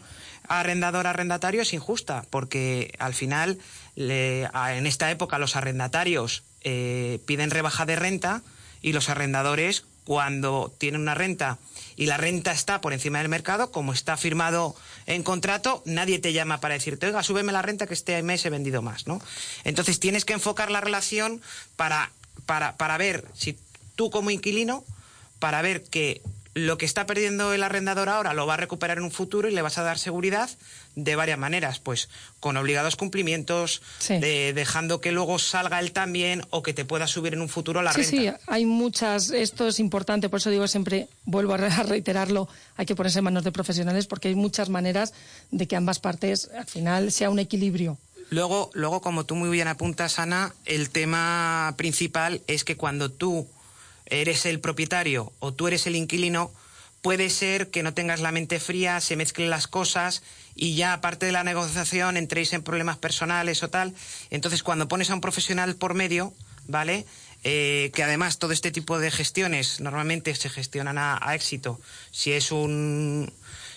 arrendador-arrendatario 0.48 1.60
es 1.62 1.74
injusta, 1.74 2.24
porque 2.30 2.94
al 2.98 3.12
final 3.14 3.58
le- 3.94 4.44
en 4.44 4.86
esta 4.86 5.10
época 5.10 5.38
los 5.38 5.56
arrendatarios 5.56 6.42
eh, 6.62 7.20
piden 7.26 7.50
rebaja 7.50 7.84
de 7.84 7.96
renta 7.96 8.42
y 8.80 8.92
los 8.92 9.08
arrendadores 9.10 9.84
cuando 10.06 10.72
tienen 10.78 11.00
una 11.00 11.14
renta 11.14 11.58
y 11.96 12.06
la 12.06 12.16
renta 12.16 12.52
está 12.52 12.80
por 12.80 12.92
encima 12.92 13.18
del 13.18 13.28
mercado, 13.28 13.72
como 13.72 13.92
está 13.92 14.16
firmado 14.16 14.76
en 15.06 15.24
contrato, 15.24 15.82
nadie 15.84 16.20
te 16.20 16.32
llama 16.32 16.60
para 16.60 16.74
decirte, 16.74 17.06
oiga, 17.06 17.22
súbeme 17.22 17.52
la 17.52 17.62
renta 17.62 17.86
que 17.86 17.94
este 17.94 18.22
mes 18.22 18.46
he 18.46 18.50
vendido 18.50 18.82
más, 18.82 19.08
¿no? 19.08 19.20
Entonces 19.64 19.98
tienes 19.98 20.24
que 20.24 20.32
enfocar 20.32 20.70
la 20.70 20.80
relación 20.80 21.42
para, 21.74 22.12
para, 22.46 22.76
para 22.76 22.96
ver 22.98 23.26
si 23.34 23.58
tú 23.96 24.10
como 24.10 24.30
inquilino 24.30 24.84
para 25.38 25.60
ver 25.60 25.82
que 25.82 26.22
lo 26.56 26.78
que 26.78 26.86
está 26.86 27.04
perdiendo 27.04 27.52
el 27.52 27.62
arrendador 27.62 28.08
ahora 28.08 28.32
lo 28.32 28.46
va 28.46 28.54
a 28.54 28.56
recuperar 28.56 28.96
en 28.96 29.04
un 29.04 29.10
futuro 29.10 29.46
y 29.46 29.52
le 29.52 29.60
vas 29.60 29.76
a 29.76 29.82
dar 29.82 29.98
seguridad 29.98 30.48
de 30.94 31.14
varias 31.14 31.38
maneras, 31.38 31.80
pues 31.80 32.08
con 32.40 32.56
obligados 32.56 32.96
cumplimientos, 32.96 33.82
Sí. 33.98 34.16
de- 34.20 34.54
dejando 34.54 35.02
que 35.02 35.12
luego 35.12 35.38
salga 35.38 35.80
él 35.80 35.92
también 35.92 36.40
o 36.48 36.62
que 36.62 36.72
te 36.72 36.86
pueda 36.86 37.06
subir 37.06 37.34
en 37.34 37.42
un 37.42 37.50
futuro 37.50 37.82
la 37.82 37.92
Sí, 37.92 38.00
renta. 38.04 38.10
sí, 38.38 38.44
hay 38.46 38.64
muchas, 38.64 39.28
esto 39.28 39.68
es 39.68 39.78
importante, 39.80 40.30
por 40.30 40.38
eso 40.38 40.48
digo 40.48 40.66
siempre, 40.66 41.08
vuelvo 41.26 41.52
a 41.52 41.58
reiterarlo, 41.58 42.48
hay 42.78 42.86
que 42.86 42.94
ponerse 42.96 43.18
en 43.18 43.24
manos 43.26 43.44
de 43.44 43.52
profesionales 43.52 44.06
porque 44.06 44.28
hay 44.28 44.34
muchas 44.34 44.70
maneras 44.70 45.12
de 45.50 45.68
que 45.68 45.76
ambas 45.76 45.98
partes 45.98 46.48
al 46.58 46.64
final 46.66 47.12
sea 47.12 47.28
un 47.28 47.38
equilibrio. 47.38 47.98
Luego, 48.30 48.70
luego, 48.72 49.02
como 49.02 49.24
tú 49.26 49.34
muy 49.36 49.50
bien 49.50 49.68
apuntas, 49.68 50.18
Ana, 50.18 50.54
el 50.64 50.88
tema 50.88 51.74
principal 51.76 52.40
es 52.46 52.64
que 52.64 52.76
cuando 52.78 53.10
tú 53.10 53.46
eres 54.06 54.46
el 54.46 54.60
propietario 54.60 55.32
o 55.38 55.52
tú 55.52 55.68
eres 55.68 55.86
el 55.86 55.96
inquilino, 55.96 56.52
puede 57.02 57.30
ser 57.30 57.70
que 57.70 57.82
no 57.82 57.94
tengas 57.94 58.20
la 58.20 58.32
mente 58.32 58.58
fría, 58.58 59.00
se 59.00 59.16
mezclen 59.16 59.50
las 59.50 59.68
cosas 59.68 60.22
y 60.54 60.74
ya 60.74 60.92
aparte 60.92 61.26
de 61.26 61.32
la 61.32 61.44
negociación 61.44 62.16
entréis 62.16 62.52
en 62.52 62.62
problemas 62.62 62.98
personales 62.98 63.62
o 63.62 63.70
tal. 63.70 63.94
Entonces, 64.30 64.62
cuando 64.62 64.88
pones 64.88 65.10
a 65.10 65.14
un 65.14 65.20
profesional 65.20 65.76
por 65.76 65.94
medio, 65.94 66.34
¿vale? 66.66 67.06
Eh, 67.44 67.92
que 67.94 68.02
además 68.02 68.38
todo 68.38 68.52
este 68.52 68.72
tipo 68.72 68.98
de 68.98 69.12
gestiones 69.12 69.80
normalmente 69.80 70.34
se 70.34 70.48
gestionan 70.48 70.98
a, 70.98 71.18
a 71.20 71.34
éxito. 71.34 71.80
Si 72.10 72.32
es 72.32 72.50
un... 72.50 73.32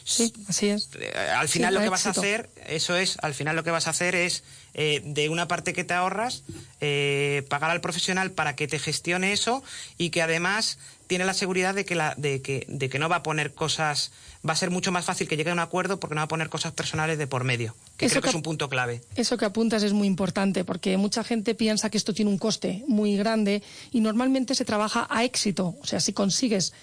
Sí, 0.10 0.34
así 0.48 0.70
es. 0.70 0.90
Eh, 1.00 1.12
al 1.38 1.48
final 1.48 1.70
Sí, 1.72 1.76
lo 1.76 1.84
que 1.84 1.90
vas 1.90 2.06
a 2.08 2.10
hacer, 2.12 2.50
eso 2.68 2.96
es, 2.96 3.18
al 3.22 3.34
final 3.34 3.56
lo 3.56 3.64
que 3.64 3.72
vas 3.72 3.88
a 3.88 3.92
hacer 3.92 4.16
es 4.16 4.44
eh, 4.74 5.02
de 5.06 5.30
una 5.30 5.48
parte 5.48 5.74
que 5.74 5.84
te 5.84 5.94
ahorras, 5.94 6.44
eh, 6.82 7.46
pagar 7.50 7.70
al 7.72 7.82
profesional 7.82 8.32
para 8.32 8.56
que 8.56 8.68
te 8.68 8.80
gestione 8.80 9.34
eso 9.34 9.64
y 9.98 10.10
que 10.10 10.22
además 10.22 10.78
tiene 11.08 11.26
la 11.26 11.34
seguridad 11.34 11.74
de 11.74 11.86
que, 11.86 11.96
la, 11.96 12.14
de, 12.18 12.42
que, 12.42 12.66
de 12.68 12.88
que 12.90 13.00
no 13.00 13.10
va 13.10 13.18
a 13.18 13.24
poner 13.24 13.54
cosas, 13.54 14.12
va 14.48 14.54
a 14.54 14.56
ser 14.56 14.70
mucho 14.70 14.92
más 14.92 15.06
fácil 15.06 15.28
que 15.28 15.38
llegue 15.38 15.50
a 15.50 15.54
un 15.54 15.60
acuerdo 15.60 16.00
porque 16.00 16.14
no 16.16 16.20
va 16.20 16.26
a 16.26 16.28
poner 16.28 16.50
cosas 16.50 16.72
personales 16.72 17.18
de 17.18 17.26
por 17.28 17.44
medio, 17.44 17.76
que 17.98 18.06
Eso 18.06 18.14
creo 18.14 18.22
que 18.22 18.26
que- 18.26 18.30
es 18.30 18.36
un 18.36 18.44
punto 18.44 18.70
clave. 18.70 19.02
Eso 19.16 19.36
que 19.38 19.46
apuntas 19.46 19.82
es 19.84 19.94
muy 19.94 20.08
importante 20.08 20.64
porque 20.64 20.98
mucha 20.98 21.24
gente 21.24 21.56
piensa 21.56 21.90
que 21.90 21.98
esto 21.98 22.14
tiene 22.14 22.30
un 22.32 22.38
coste 22.38 22.84
muy 22.88 23.18
grande 23.18 23.64
y 23.92 24.02
normalmente 24.02 24.54
se 24.56 24.66
trabaja 24.66 25.08
a 25.10 25.24
éxito. 25.24 25.76
O 25.82 25.86
sea, 25.88 26.00
si 26.00 26.14
consigues 26.14 26.74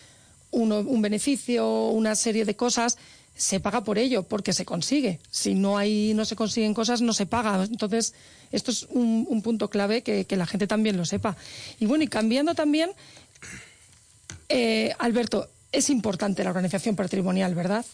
un 0.62 1.02
beneficio, 1.02 1.88
una 1.88 2.14
serie 2.14 2.44
de 2.44 2.56
cosas, 2.56 2.98
se 3.36 3.60
paga 3.60 3.84
por 3.84 3.98
ello 3.98 4.22
porque 4.22 4.52
se 4.52 4.64
consigue. 4.64 5.20
Si 5.30 5.54
no 5.54 5.76
hay, 5.76 6.14
no 6.14 6.25
se 6.25 6.36
consiguen 6.36 6.75
cosas, 6.75 7.02
no 7.02 7.12
se 7.12 7.26
paga. 7.26 7.64
Entonces, 7.64 8.14
esto 8.50 8.70
es 8.70 8.84
un, 8.90 9.26
un 9.28 9.42
punto 9.42 9.68
clave 9.68 10.02
que, 10.02 10.25
que 10.25 10.36
la 10.36 10.46
gente 10.46 10.66
también 10.66 10.96
lo 10.96 11.04
sepa. 11.04 11.36
Y 11.78 11.86
bueno, 11.86 12.04
y 12.04 12.08
cambiando 12.08 12.54
también, 12.54 12.90
eh, 14.48 14.94
Alberto, 14.98 15.48
es 15.72 15.90
importante 15.90 16.42
la 16.44 16.50
organización 16.50 16.96
patrimonial, 16.96 17.54
¿verdad? 17.54 17.84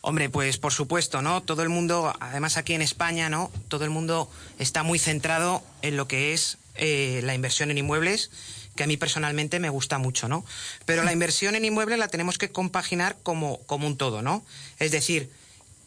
Hombre, 0.00 0.28
pues 0.28 0.58
por 0.58 0.72
supuesto, 0.72 1.22
¿no? 1.22 1.42
Todo 1.42 1.62
el 1.62 1.68
mundo, 1.68 2.12
además 2.20 2.56
aquí 2.56 2.74
en 2.74 2.82
España, 2.82 3.28
¿no? 3.28 3.50
Todo 3.68 3.84
el 3.84 3.90
mundo 3.90 4.30
está 4.58 4.82
muy 4.82 4.98
centrado 4.98 5.62
en 5.82 5.96
lo 5.96 6.08
que 6.08 6.32
es 6.32 6.58
eh, 6.76 7.20
la 7.24 7.34
inversión 7.34 7.70
en 7.70 7.78
inmuebles, 7.78 8.30
que 8.76 8.84
a 8.84 8.86
mí 8.86 8.96
personalmente 8.96 9.60
me 9.60 9.70
gusta 9.70 9.98
mucho, 9.98 10.28
¿no? 10.28 10.44
Pero 10.84 11.04
la 11.04 11.12
inversión 11.12 11.54
en 11.54 11.64
inmuebles 11.64 11.98
la 11.98 12.08
tenemos 12.08 12.38
que 12.38 12.50
compaginar 12.50 13.16
como, 13.22 13.58
como 13.66 13.86
un 13.86 13.96
todo, 13.96 14.22
¿no? 14.22 14.44
Es 14.78 14.90
decir, 14.90 15.30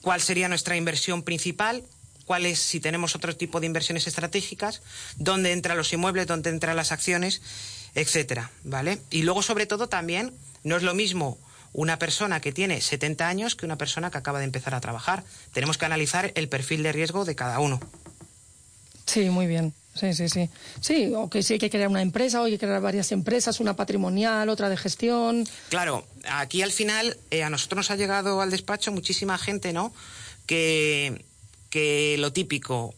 ¿cuál 0.01 0.21
sería 0.21 0.47
nuestra 0.47 0.75
inversión 0.75 1.23
principal? 1.23 1.83
¿Cuál 2.25 2.45
es, 2.45 2.59
si 2.59 2.79
tenemos 2.79 3.15
otro 3.15 3.35
tipo 3.35 3.59
de 3.59 3.67
inversiones 3.67 4.07
estratégicas? 4.07 4.81
¿Dónde 5.15 5.51
entran 5.53 5.77
los 5.77 5.91
inmuebles? 5.93 6.27
¿Dónde 6.27 6.49
entran 6.49 6.75
las 6.75 6.91
acciones? 6.91 7.41
Etcétera, 7.95 8.51
¿vale? 8.63 8.99
Y 9.09 9.23
luego, 9.23 9.41
sobre 9.41 9.65
todo, 9.65 9.87
también, 9.87 10.33
no 10.63 10.75
es 10.77 10.83
lo 10.83 10.93
mismo 10.93 11.37
una 11.73 11.99
persona 11.99 12.41
que 12.41 12.51
tiene 12.51 12.81
70 12.81 13.27
años 13.27 13.55
que 13.55 13.65
una 13.65 13.77
persona 13.77 14.09
que 14.09 14.17
acaba 14.17 14.39
de 14.39 14.45
empezar 14.45 14.73
a 14.73 14.81
trabajar. 14.81 15.23
Tenemos 15.53 15.77
que 15.77 15.85
analizar 15.85 16.31
el 16.35 16.49
perfil 16.49 16.83
de 16.83 16.91
riesgo 16.91 17.23
de 17.23 17.35
cada 17.35 17.59
uno. 17.59 17.79
Sí, 19.05 19.29
muy 19.29 19.47
bien. 19.47 19.73
Sí, 19.99 20.13
sí, 20.13 20.29
sí. 20.29 20.49
Sí, 20.79 21.11
o 21.15 21.29
que 21.29 21.43
sí 21.43 21.53
hay 21.53 21.59
que 21.59 21.69
crear 21.69 21.89
una 21.89 22.01
empresa, 22.01 22.41
o 22.41 22.45
hay 22.45 22.51
que 22.51 22.59
crear 22.59 22.81
varias 22.81 23.11
empresas, 23.11 23.59
una 23.59 23.75
patrimonial, 23.75 24.49
otra 24.49 24.69
de 24.69 24.77
gestión. 24.77 25.47
Claro, 25.69 26.05
aquí 26.29 26.61
al 26.61 26.71
final 26.71 27.17
eh, 27.31 27.43
a 27.43 27.49
nosotros 27.49 27.77
nos 27.77 27.91
ha 27.91 27.95
llegado 27.95 28.41
al 28.41 28.51
despacho 28.51 28.91
muchísima 28.91 29.37
gente, 29.37 29.73
¿no? 29.73 29.93
Que, 30.45 31.25
que 31.69 32.15
lo 32.19 32.31
típico, 32.31 32.95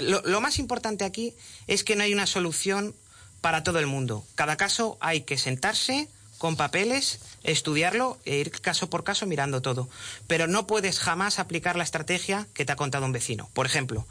lo 0.00 0.40
más 0.40 0.58
importante 0.58 1.04
aquí 1.04 1.34
es 1.66 1.84
que 1.84 1.96
no 1.96 2.04
hay 2.04 2.14
una 2.14 2.26
solución 2.26 2.94
para 3.40 3.62
todo 3.62 3.78
el 3.78 3.86
mundo. 3.86 4.24
Cada 4.34 4.56
caso 4.56 4.96
hay 5.00 5.22
que 5.22 5.36
sentarse 5.36 6.08
con 6.38 6.56
papeles, 6.56 7.20
estudiarlo 7.44 8.18
e 8.24 8.36
ir 8.36 8.50
caso 8.50 8.90
por 8.90 9.04
caso 9.04 9.26
mirando 9.26 9.62
todo. 9.62 9.88
Pero 10.26 10.46
no 10.46 10.66
puedes 10.66 10.98
jamás 10.98 11.38
aplicar 11.38 11.76
la 11.76 11.84
estrategia 11.84 12.46
que 12.54 12.64
te 12.64 12.72
ha 12.72 12.76
contado 12.76 13.06
un 13.06 13.12
vecino. 13.12 13.48
Por 13.52 13.66
ejemplo, 13.66 14.06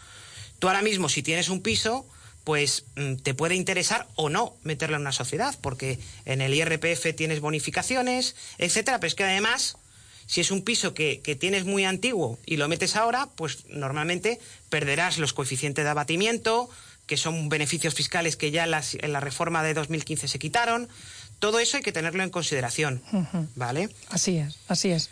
tú 0.59 0.67
ahora 0.67 0.81
mismo 0.81 1.09
si 1.09 1.21
tienes 1.23 1.49
un 1.49 1.61
piso, 1.61 2.05
pues 2.45 2.85
mm, 2.95 3.15
te 3.15 3.33
puede 3.33 3.55
interesar 3.55 4.07
o 4.15 4.29
no 4.29 4.55
meterlo 4.63 4.95
en 4.95 5.01
una 5.01 5.11
sociedad, 5.11 5.53
porque 5.61 5.99
en 6.23 6.39
el 6.41 6.53
IRPF 6.53 7.13
tienes 7.17 7.41
bonificaciones, 7.41 8.35
etcétera, 8.57 8.99
pero 8.99 9.07
es 9.09 9.15
que 9.15 9.23
además, 9.25 9.75
si 10.27 10.39
es 10.41 10.51
un 10.51 10.61
piso 10.61 10.93
que, 10.93 11.19
que 11.21 11.35
tienes 11.35 11.65
muy 11.65 11.83
antiguo 11.83 12.39
y 12.45 12.55
lo 12.57 12.67
metes 12.69 12.95
ahora, 12.95 13.27
pues 13.35 13.65
normalmente 13.67 14.39
perderás 14.69 15.17
los 15.17 15.33
coeficientes 15.33 15.83
de 15.83 15.89
abatimiento, 15.91 16.69
que 17.07 17.17
son 17.17 17.49
beneficios 17.49 17.93
fiscales 17.93 18.35
que 18.35 18.49
ya 18.51 18.63
en, 18.63 18.71
las- 18.71 18.95
en 18.95 19.11
la 19.11 19.19
reforma 19.19 19.61
de 19.61 19.73
2015 19.73 20.27
se 20.27 20.39
quitaron. 20.39 20.87
Todo 21.39 21.59
eso 21.59 21.77
hay 21.77 21.83
que 21.83 21.91
tenerlo 21.91 22.23
en 22.23 22.29
consideración, 22.29 23.01
¿vale? 23.55 23.89
Así 24.09 24.37
es, 24.37 24.55
así 24.67 24.89
es. 24.91 25.09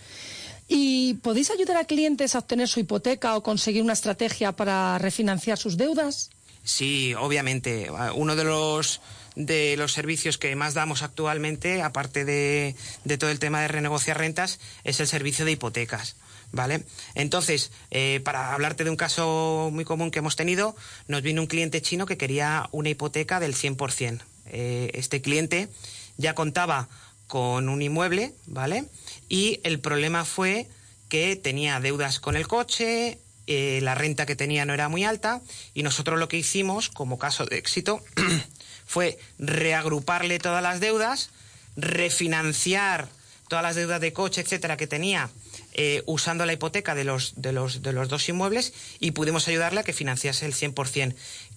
¿Y 0.69 1.15
podéis 1.15 1.51
ayudar 1.51 1.77
a 1.77 1.83
clientes 1.85 2.33
a 2.35 2.39
obtener 2.39 2.67
su 2.67 2.79
hipoteca 2.79 3.35
o 3.35 3.43
conseguir 3.43 3.83
una 3.83 3.93
estrategia 3.93 4.53
para 4.53 4.97
refinanciar 4.97 5.57
sus 5.57 5.75
deudas? 5.77 6.29
Sí, 6.63 7.13
obviamente. 7.15 7.89
Uno 8.15 8.36
de 8.36 8.43
los 8.43 9.01
de 9.36 9.75
los 9.77 9.93
servicios 9.93 10.38
que 10.38 10.55
más 10.55 10.74
damos 10.74 11.01
actualmente, 11.01 11.82
aparte 11.82 12.24
de, 12.24 12.75
de 13.03 13.17
todo 13.17 13.32
el 13.32 13.39
tema 13.39 13.62
de 13.62 13.67
renegociar 13.67 14.17
rentas, 14.17 14.60
es 14.84 15.00
el 15.00 15.08
servicio 15.08 15.46
de 15.46 15.51
hipotecas. 15.51 16.15
¿Vale? 16.51 16.84
Entonces, 17.15 17.72
eh, 17.89 18.22
para 18.24 18.53
hablarte 18.53 18.84
de 18.84 18.91
un 18.91 18.96
caso 18.96 19.72
muy 19.74 19.86
común 19.86 20.12
que 20.12 20.20
hemos 20.20 20.36
tenido, 20.36 20.75
nos 21.08 21.24
vino 21.24 21.41
un 21.41 21.48
cliente 21.48 21.82
chino 21.82 22.05
que 22.05 22.15
quería 22.15 22.70
una 22.72 22.89
hipoteca 22.89 23.39
del 23.39 23.55
100%. 23.55 24.22
Eh, 24.46 24.91
este 24.93 25.20
cliente 25.20 25.70
ya 26.17 26.36
contaba 26.36 26.89
con 27.25 27.70
un 27.70 27.82
inmueble, 27.82 28.36
¿vale? 28.46 28.86
Y 29.29 29.62
el 29.63 29.79
problema 29.79 30.25
fue 30.25 30.67
que 31.10 31.36
tenía 31.36 31.79
deudas 31.79 32.20
con 32.20 32.36
el 32.36 32.48
coche, 32.48 33.17
eh, 33.47 33.79
la 33.81 33.95
renta 33.95 34.25
que 34.25 34.35
tenía 34.35 34.65
no 34.65 34.73
era 34.73 34.89
muy 34.89 35.03
alta 35.03 35.41
y 35.73 35.83
nosotros 35.83 36.19
lo 36.19 36.27
que 36.27 36.38
hicimos 36.38 36.89
como 36.89 37.17
caso 37.17 37.45
de 37.45 37.57
éxito 37.57 38.01
fue 38.85 39.17
reagruparle 39.39 40.39
todas 40.39 40.63
las 40.63 40.79
deudas, 40.79 41.29
refinanciar 41.75 43.09
todas 43.50 43.63
las 43.63 43.75
deudas 43.75 44.01
de 44.01 44.13
coche, 44.13 44.41
etcétera, 44.41 44.77
que 44.77 44.88
tenía 44.88 45.29
eh, 45.73 46.01
usando 46.05 46.45
la 46.45 46.53
hipoteca 46.53 46.95
de 46.95 47.03
los, 47.03 47.33
de, 47.35 47.51
los, 47.51 47.81
de 47.81 47.93
los 47.93 48.09
dos 48.09 48.27
inmuebles 48.29 48.73
y 49.00 49.12
pudimos 49.12 49.47
ayudarle 49.47 49.81
a 49.81 49.83
que 49.83 49.93
financiase 49.93 50.45
el 50.45 50.53
100%. 50.53 51.15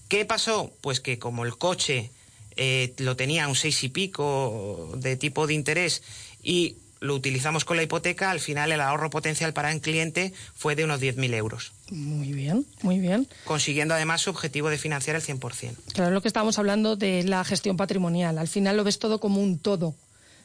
¿Qué 0.08 0.24
pasó? 0.24 0.72
Pues 0.80 1.00
que 1.00 1.18
como 1.18 1.44
el 1.44 1.56
coche 1.56 2.10
eh, 2.56 2.94
lo 2.98 3.16
tenía 3.16 3.48
un 3.48 3.54
seis 3.56 3.82
y 3.84 3.88
pico 3.88 4.92
de 4.96 5.16
tipo 5.16 5.46
de 5.46 5.54
interés 5.54 6.02
y 6.42 6.76
lo 7.00 7.14
utilizamos 7.14 7.64
con 7.64 7.76
la 7.76 7.82
hipoteca, 7.82 8.30
al 8.30 8.40
final 8.40 8.72
el 8.72 8.80
ahorro 8.80 9.10
potencial 9.10 9.52
para 9.52 9.72
el 9.72 9.80
cliente 9.80 10.32
fue 10.54 10.74
de 10.76 10.84
unos 10.84 11.00
10.000 11.00 11.34
euros, 11.34 11.72
Muy 11.90 12.32
bien, 12.32 12.66
muy 12.82 12.98
bien. 12.98 13.28
consiguiendo 13.44 13.94
además 13.94 14.22
su 14.22 14.30
objetivo 14.30 14.68
de 14.70 14.78
financiar 14.78 15.16
el 15.16 15.22
100%. 15.22 15.76
Claro, 15.92 16.10
es 16.10 16.14
lo 16.14 16.20
que 16.20 16.28
estamos 16.28 16.58
hablando 16.58 16.96
de 16.96 17.22
la 17.22 17.44
gestión 17.44 17.76
patrimonial. 17.76 18.38
Al 18.38 18.48
final 18.48 18.76
lo 18.76 18.84
ves 18.84 18.98
todo 18.98 19.20
como 19.20 19.40
un 19.40 19.58
todo. 19.58 19.94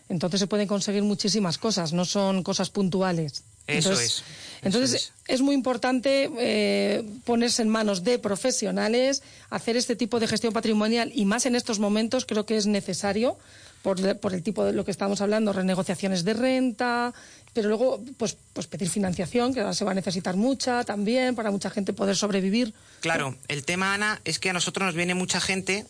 Entonces 0.08 0.40
se 0.42 0.48
pueden 0.48 0.68
conseguir 0.68 1.04
muchísimas 1.04 1.58
cosas, 1.58 1.94
no 1.94 2.06
son 2.06 2.44
cosas 2.44 2.70
puntuales. 2.70 3.44
Eso 3.66 3.90
entonces, 3.90 4.06
es, 4.06 4.14
eso 4.14 4.26
entonces 4.62 4.94
es. 4.94 5.14
es. 5.28 5.42
muy 5.42 5.56
importante 5.56 6.30
eh, 6.38 7.04
ponerse 7.24 7.62
en 7.62 7.70
manos 7.70 8.04
de 8.04 8.20
profesionales, 8.20 9.24
hacer 9.50 9.78
este 9.78 9.96
tipo 9.96 10.20
de 10.20 10.28
gestión 10.28 10.52
patrimonial 10.52 11.12
y 11.16 11.26
más 11.26 11.46
en 11.46 11.56
estos 11.56 11.80
momentos 11.80 12.26
creo 12.26 12.46
que 12.46 12.58
es 12.58 12.68
necesario 12.68 13.38
por, 13.82 14.20
por 14.20 14.34
el 14.34 14.44
tipo 14.44 14.64
de 14.64 14.74
lo 14.74 14.86
que 14.86 14.92
estamos 14.92 15.22
hablando, 15.22 15.54
renegociaciones 15.54 16.24
de 16.24 16.34
renta, 16.34 17.14
pero 17.54 17.68
luego 17.70 18.04
pues, 18.18 18.38
pues 18.54 18.68
pedir 18.68 18.90
financiación, 18.90 19.54
que 19.54 19.62
ahora 19.62 19.74
se 19.74 19.86
va 19.86 19.92
a 19.92 19.96
necesitar 19.96 20.36
mucha 20.36 20.84
también 20.84 21.36
para 21.36 21.52
mucha 21.52 21.70
gente 21.70 21.94
poder 21.94 22.16
sobrevivir. 22.16 22.74
Claro, 23.02 23.36
el 23.48 23.66
tema, 23.66 23.94
Ana, 23.94 24.22
es 24.24 24.40
que 24.40 24.50
a 24.50 24.54
nosotros 24.54 24.86
nos 24.86 24.96
viene 24.96 25.14
mucha 25.16 25.42
gente. 25.42 25.86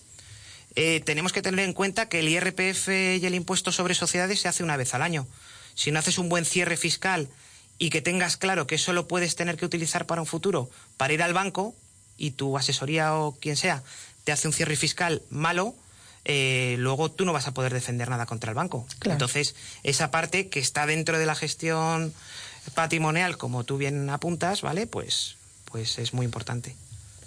eh, 0.75 1.01
tenemos 1.05 1.33
que 1.33 1.41
tener 1.41 1.65
en 1.65 1.73
cuenta 1.73 2.07
que 2.07 2.19
el 2.19 2.29
IRPF 2.29 2.87
y 2.89 3.25
el 3.25 3.35
impuesto 3.35 3.71
sobre 3.71 3.93
sociedades 3.93 4.39
se 4.39 4.47
hace 4.47 4.63
una 4.63 4.77
vez 4.77 4.93
al 4.93 5.01
año. 5.01 5.27
Si 5.75 5.91
no 5.91 5.99
haces 5.99 6.17
un 6.17 6.29
buen 6.29 6.45
cierre 6.45 6.77
fiscal 6.77 7.27
y 7.77 7.89
que 7.89 8.01
tengas 8.01 8.37
claro 8.37 8.67
que 8.67 8.75
eso 8.75 8.93
lo 8.93 9.07
puedes 9.07 9.35
tener 9.35 9.57
que 9.57 9.65
utilizar 9.65 10.05
para 10.05 10.21
un 10.21 10.27
futuro, 10.27 10.69
para 10.97 11.13
ir 11.13 11.23
al 11.23 11.33
banco 11.33 11.75
y 12.17 12.31
tu 12.31 12.57
asesoría 12.57 13.15
o 13.15 13.33
quien 13.33 13.57
sea 13.57 13.83
te 14.23 14.31
hace 14.31 14.47
un 14.47 14.53
cierre 14.53 14.75
fiscal 14.75 15.21
malo, 15.29 15.75
eh, 16.25 16.75
luego 16.77 17.09
tú 17.09 17.25
no 17.25 17.33
vas 17.33 17.47
a 17.47 17.53
poder 17.53 17.73
defender 17.73 18.09
nada 18.09 18.25
contra 18.25 18.51
el 18.51 18.55
banco. 18.55 18.85
Claro. 18.99 19.13
Entonces, 19.13 19.55
esa 19.83 20.11
parte 20.11 20.49
que 20.49 20.59
está 20.59 20.85
dentro 20.85 21.17
de 21.17 21.25
la 21.25 21.35
gestión 21.35 22.13
patrimonial, 22.73 23.37
como 23.37 23.63
tú 23.63 23.77
bien 23.77 24.09
apuntas, 24.09 24.61
¿vale? 24.61 24.87
Pues, 24.87 25.35
pues 25.65 25.97
es 25.97 26.13
muy 26.13 26.25
importante. 26.25 26.75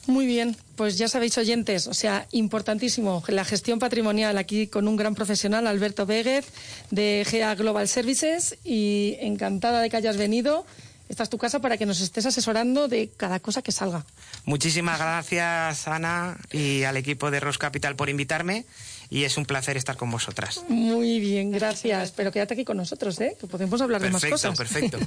Muy 0.07 0.27
bien, 0.27 0.55
pues 0.77 0.99
ya 0.99 1.09
sabéis 1.09 1.39
oyentes, 1.39 1.87
o 1.87 1.95
sea, 1.95 2.27
importantísimo 2.31 3.23
la 3.29 3.45
gestión 3.45 3.79
patrimonial 3.79 4.37
aquí 4.37 4.67
con 4.67 4.87
un 4.87 4.97
gran 4.97 5.15
profesional, 5.15 5.67
Alberto 5.67 6.05
Véguez, 6.05 6.45
de 6.91 7.27
GA 7.31 7.55
Global 7.55 7.89
Services, 7.89 8.59
y 8.65 9.17
encantada 9.21 9.81
de 9.81 9.89
que 9.89 9.97
hayas 9.97 10.19
venido. 10.19 10.67
Esta 11.09 11.23
es 11.23 11.29
tu 11.29 11.37
casa 11.39 11.61
para 11.61 11.77
que 11.77 11.85
nos 11.87 12.01
estés 12.01 12.25
asesorando 12.27 12.89
de 12.89 13.11
cada 13.17 13.39
cosa 13.39 13.61
que 13.63 13.73
salga. 13.73 14.05
Muchísimas 14.47 14.99
gracias, 14.99 15.87
Ana, 15.87 16.39
y 16.51 16.85
al 16.85 16.97
equipo 16.97 17.31
de 17.31 17.41
Ross 17.41 17.59
Capital 17.59 17.95
por 17.95 18.09
invitarme, 18.09 18.65
y 19.11 19.25
es 19.25 19.37
un 19.37 19.45
placer 19.45 19.77
estar 19.77 19.97
con 19.97 20.11
vosotras. 20.11 20.63
Muy 20.69 21.21
bien, 21.21 21.51
gracias. 21.51 22.11
Pero 22.13 22.33
quédate 22.33 22.55
aquí 22.55 22.65
con 22.65 22.79
nosotros, 22.79 23.21
¿eh? 23.21 23.37
que 23.39 23.47
podemos 23.47 23.81
hablar 23.83 24.01
de 24.01 24.11
más 24.11 24.23
Perfecto, 24.23 24.49
cosas. 24.49 24.59
perfecto. 24.59 24.99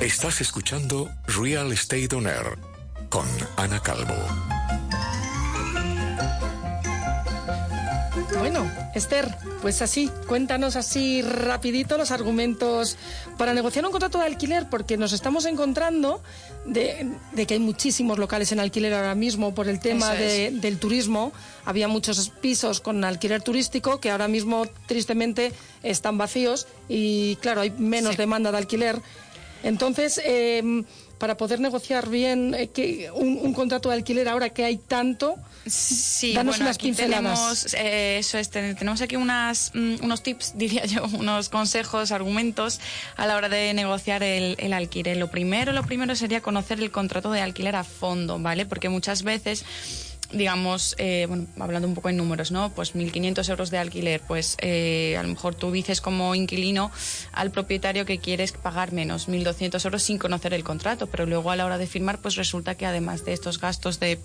Estás 0.00 0.40
escuchando 0.40 1.08
Real 1.28 1.72
Estate 1.72 2.08
On 2.16 2.26
Air 2.26 2.58
con 3.08 3.26
Ana 3.56 3.80
Calvo. 3.80 4.14
Bueno, 8.42 8.68
Esther, 8.92 9.28
pues 9.60 9.82
así, 9.82 10.10
cuéntanos 10.26 10.74
así 10.74 11.22
rapidito 11.22 11.96
los 11.96 12.10
argumentos 12.10 12.96
para 13.38 13.54
negociar 13.54 13.86
un 13.86 13.92
contrato 13.92 14.18
de 14.18 14.24
alquiler, 14.24 14.66
porque 14.68 14.96
nos 14.96 15.12
estamos 15.12 15.44
encontrando 15.44 16.20
de, 16.66 17.08
de 17.34 17.46
que 17.46 17.54
hay 17.54 17.60
muchísimos 17.60 18.18
locales 18.18 18.50
en 18.50 18.58
alquiler 18.58 18.94
ahora 18.94 19.14
mismo 19.14 19.54
por 19.54 19.68
el 19.68 19.78
tema 19.78 20.10
de- 20.14 20.50
del 20.50 20.78
turismo. 20.80 21.32
Había 21.64 21.86
muchos 21.86 22.30
pisos 22.30 22.80
con 22.80 23.04
alquiler 23.04 23.42
turístico 23.42 24.00
que 24.00 24.10
ahora 24.10 24.26
mismo 24.26 24.66
tristemente 24.86 25.52
están 25.84 26.18
vacíos 26.18 26.66
y 26.88 27.36
claro, 27.36 27.60
hay 27.60 27.70
menos 27.70 28.10
Sí. 28.14 28.16
demanda 28.16 28.50
de 28.50 28.58
alquiler. 28.58 28.96
Entonces, 29.62 30.20
eh, 30.24 30.82
para 31.22 31.36
poder 31.36 31.60
negociar 31.60 32.08
bien 32.08 32.52
eh, 32.52 32.66
que 32.66 33.08
un, 33.14 33.38
un 33.40 33.54
contrato 33.54 33.88
de 33.90 33.94
alquiler 33.94 34.28
ahora 34.28 34.48
que 34.50 34.64
hay 34.64 34.76
tanto, 34.76 35.36
Sí, 35.64 36.32
Danos 36.34 36.56
bueno, 36.56 36.64
unas 36.64 36.76
aquí 36.76 36.88
pinceladas. 36.88 37.22
tenemos, 37.22 37.74
eh, 37.74 38.18
eso 38.18 38.36
es, 38.38 38.50
ten- 38.50 38.74
tenemos 38.74 39.00
aquí 39.00 39.14
unas, 39.14 39.70
mm, 39.72 40.02
unos 40.02 40.24
tips, 40.24 40.54
diría 40.58 40.84
yo, 40.86 41.04
unos 41.04 41.48
consejos, 41.48 42.10
argumentos 42.10 42.80
a 43.16 43.26
la 43.28 43.36
hora 43.36 43.48
de 43.48 43.72
negociar 43.72 44.24
el, 44.24 44.56
el 44.58 44.72
alquiler. 44.72 45.16
Lo 45.16 45.30
primero, 45.30 45.70
lo 45.72 45.84
primero 45.84 46.16
sería 46.16 46.40
conocer 46.40 46.80
el 46.80 46.90
contrato 46.90 47.30
de 47.30 47.40
alquiler 47.40 47.76
a 47.76 47.84
fondo, 47.84 48.40
¿vale? 48.40 48.66
Porque 48.66 48.88
muchas 48.88 49.22
veces 49.22 49.64
digamos, 50.32 50.94
eh, 50.98 51.26
bueno, 51.28 51.46
hablando 51.60 51.86
un 51.88 51.94
poco 51.94 52.08
en 52.08 52.16
números, 52.16 52.50
¿no? 52.50 52.70
Pues 52.74 52.94
1.500 52.94 53.48
euros 53.50 53.70
de 53.70 53.78
alquiler, 53.78 54.20
pues 54.26 54.56
eh, 54.60 55.16
a 55.18 55.22
lo 55.22 55.28
mejor 55.28 55.54
tú 55.54 55.70
dices 55.70 56.00
como 56.00 56.34
inquilino 56.34 56.90
al 57.32 57.50
propietario 57.50 58.04
que 58.06 58.18
quieres 58.18 58.52
pagar 58.52 58.92
menos, 58.92 59.28
1.200 59.28 59.84
euros 59.84 60.02
sin 60.02 60.18
conocer 60.18 60.54
el 60.54 60.64
contrato, 60.64 61.06
pero 61.06 61.26
luego 61.26 61.50
a 61.50 61.56
la 61.56 61.66
hora 61.66 61.78
de 61.78 61.86
firmar, 61.86 62.18
pues 62.20 62.36
resulta 62.36 62.74
que 62.76 62.86
además 62.86 63.24
de 63.24 63.32
estos 63.32 63.60
gastos 63.60 64.00
de 64.00 64.18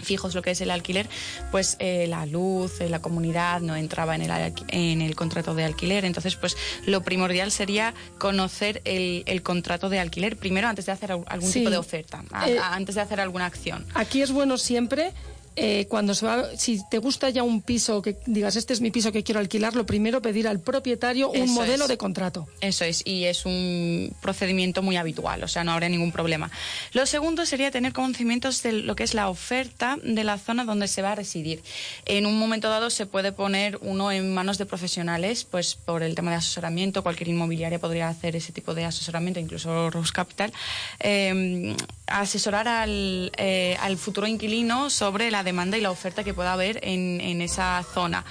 fijos 0.00 0.32
lo 0.36 0.42
que 0.42 0.52
es 0.52 0.60
el 0.60 0.70
alquiler, 0.70 1.08
pues 1.50 1.74
eh, 1.80 2.06
la 2.06 2.24
luz, 2.24 2.80
eh, 2.80 2.88
la 2.88 3.00
comunidad 3.00 3.60
no 3.60 3.74
entraba 3.74 4.14
en 4.14 4.22
el, 4.22 4.52
en 4.68 5.02
el 5.02 5.16
contrato 5.16 5.56
de 5.56 5.64
alquiler. 5.64 6.04
Entonces, 6.04 6.36
pues 6.36 6.56
lo 6.86 7.02
primordial 7.02 7.50
sería 7.50 7.94
conocer 8.16 8.80
el, 8.84 9.24
el 9.26 9.42
contrato 9.42 9.88
de 9.88 9.98
alquiler 9.98 10.36
primero 10.36 10.68
antes 10.68 10.86
de 10.86 10.92
hacer 10.92 11.10
al- 11.10 11.24
algún 11.26 11.50
Sí. 11.50 11.58
tipo 11.60 11.70
de 11.70 11.78
oferta, 11.78 12.22
a- 12.30 12.48
Eh, 12.48 12.58
antes 12.62 12.94
de 12.94 13.00
hacer 13.00 13.18
alguna 13.20 13.46
acción. 13.46 13.84
Aquí 13.94 14.22
es 14.22 14.30
bueno 14.30 14.56
siempre, 14.56 15.12
eh, 15.60 15.86
cuando 15.88 16.14
se 16.14 16.24
va, 16.24 16.56
si 16.56 16.80
te 16.88 16.98
gusta 16.98 17.30
ya 17.30 17.42
un 17.42 17.62
piso, 17.62 18.00
que 18.00 18.16
digas, 18.26 18.54
este 18.54 18.72
es 18.72 18.80
mi 18.80 18.90
piso 18.92 19.10
que 19.10 19.24
quiero 19.24 19.40
alquilar, 19.40 19.74
lo 19.74 19.84
primero 19.86 20.22
pedir 20.22 20.46
al 20.46 20.60
propietario 20.60 21.30
un 21.30 21.36
Eso 21.36 21.52
modelo 21.52 21.84
es. 21.84 21.88
de 21.88 21.98
contrato. 21.98 22.46
Eso 22.60 22.84
es, 22.84 23.02
y 23.04 23.24
es 23.24 23.44
un 23.44 24.14
procedimiento 24.20 24.82
muy 24.82 24.96
habitual, 24.96 25.42
o 25.42 25.48
sea, 25.48 25.64
no 25.64 25.72
habrá 25.72 25.88
ningún 25.88 26.12
problema. 26.12 26.50
Lo 26.92 27.06
segundo 27.06 27.44
sería 27.44 27.70
tener 27.70 27.92
conocimientos 27.92 28.62
de 28.62 28.72
lo 28.72 28.94
que 28.94 29.02
es 29.02 29.14
la 29.14 29.28
oferta 29.28 29.98
de 30.02 30.22
la 30.22 30.38
zona 30.38 30.64
donde 30.64 30.86
se 30.86 31.02
va 31.02 31.12
a 31.12 31.14
residir. 31.16 31.62
En 32.06 32.26
un 32.26 32.38
momento 32.38 32.68
dado 32.68 32.90
se 32.90 33.06
puede 33.06 33.32
poner 33.32 33.78
uno 33.82 34.12
en 34.12 34.32
manos 34.32 34.58
de 34.58 34.66
profesionales, 34.66 35.44
pues 35.44 35.74
por 35.74 36.02
el 36.02 36.14
tema 36.14 36.30
de 36.30 36.36
asesoramiento, 36.36 37.02
cualquier 37.02 37.28
inmobiliaria 37.28 37.78
podría 37.80 38.08
hacer 38.08 38.36
ese 38.36 38.52
tipo 38.52 38.74
de 38.74 38.84
asesoramiento, 38.84 39.40
incluso 39.40 39.90
Rose 39.90 40.12
Capital, 40.12 40.52
eh, 41.00 41.74
asesorar 42.06 42.68
al, 42.68 43.32
eh, 43.36 43.76
al 43.80 43.96
futuro 43.96 44.26
inquilino 44.26 44.90
sobre 44.90 45.30
la 45.30 45.42
demanda 45.48 45.76
y 45.76 45.80
la 45.80 45.90
oferta 45.90 46.22
que 46.24 46.34
pueda 46.34 46.52
haber 46.52 46.78
en, 46.82 47.20
en 47.20 47.40
esa 47.42 47.84
zona 47.94 48.24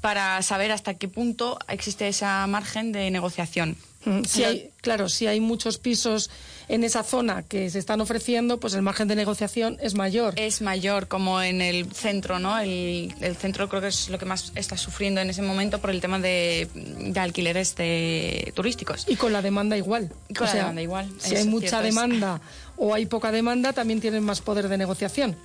para 0.00 0.42
saber 0.42 0.72
hasta 0.72 0.94
qué 0.94 1.06
punto 1.06 1.58
existe 1.68 2.08
esa 2.08 2.44
margen 2.48 2.90
de 2.90 3.08
negociación. 3.10 3.76
Mm, 4.04 4.24
Si 4.24 4.42
hay, 4.42 4.70
claro, 4.80 5.08
si 5.08 5.28
hay 5.28 5.38
muchos 5.40 5.78
pisos 5.78 6.28
en 6.68 6.82
esa 6.82 7.04
zona 7.04 7.44
que 7.44 7.70
se 7.70 7.78
están 7.78 8.00
ofreciendo, 8.00 8.58
pues 8.58 8.74
el 8.74 8.82
margen 8.82 9.06
de 9.06 9.14
negociación 9.14 9.78
es 9.80 9.94
mayor. 9.94 10.34
Es 10.36 10.60
mayor 10.60 11.06
como 11.06 11.40
en 11.40 11.60
el 11.62 11.86
centro, 11.92 12.40
¿no? 12.40 12.58
El, 12.58 13.14
el 13.20 13.36
centro 13.36 13.68
creo 13.68 13.80
que 13.80 13.88
es 13.88 14.08
lo 14.08 14.18
que 14.18 14.24
más 14.24 14.50
está 14.56 14.76
sufriendo 14.76 15.20
en 15.20 15.30
ese 15.30 15.42
momento 15.42 15.80
por 15.80 15.90
el 15.90 16.00
tema 16.00 16.18
de, 16.18 16.66
de 16.74 17.20
alquileres 17.20 17.76
de, 17.76 18.50
turísticos. 18.56 19.04
Y 19.08 19.14
con 19.14 19.32
la 19.32 19.40
demanda 19.40 19.76
igual. 19.76 20.10
Y 20.28 20.34
con 20.34 20.48
la 20.48 20.54
demanda 20.54 20.82
igual, 20.82 21.08
Si 21.18 21.36
hay 21.36 21.46
mucha 21.46 21.78
es- 21.78 21.84
demanda 21.94 22.40
o 22.76 22.92
hay 22.94 23.06
poca 23.06 23.30
demanda, 23.30 23.72
también 23.72 24.00
tienen 24.00 24.24
más 24.24 24.40
poder 24.40 24.66
de 24.68 24.78
negociación. 24.78 25.36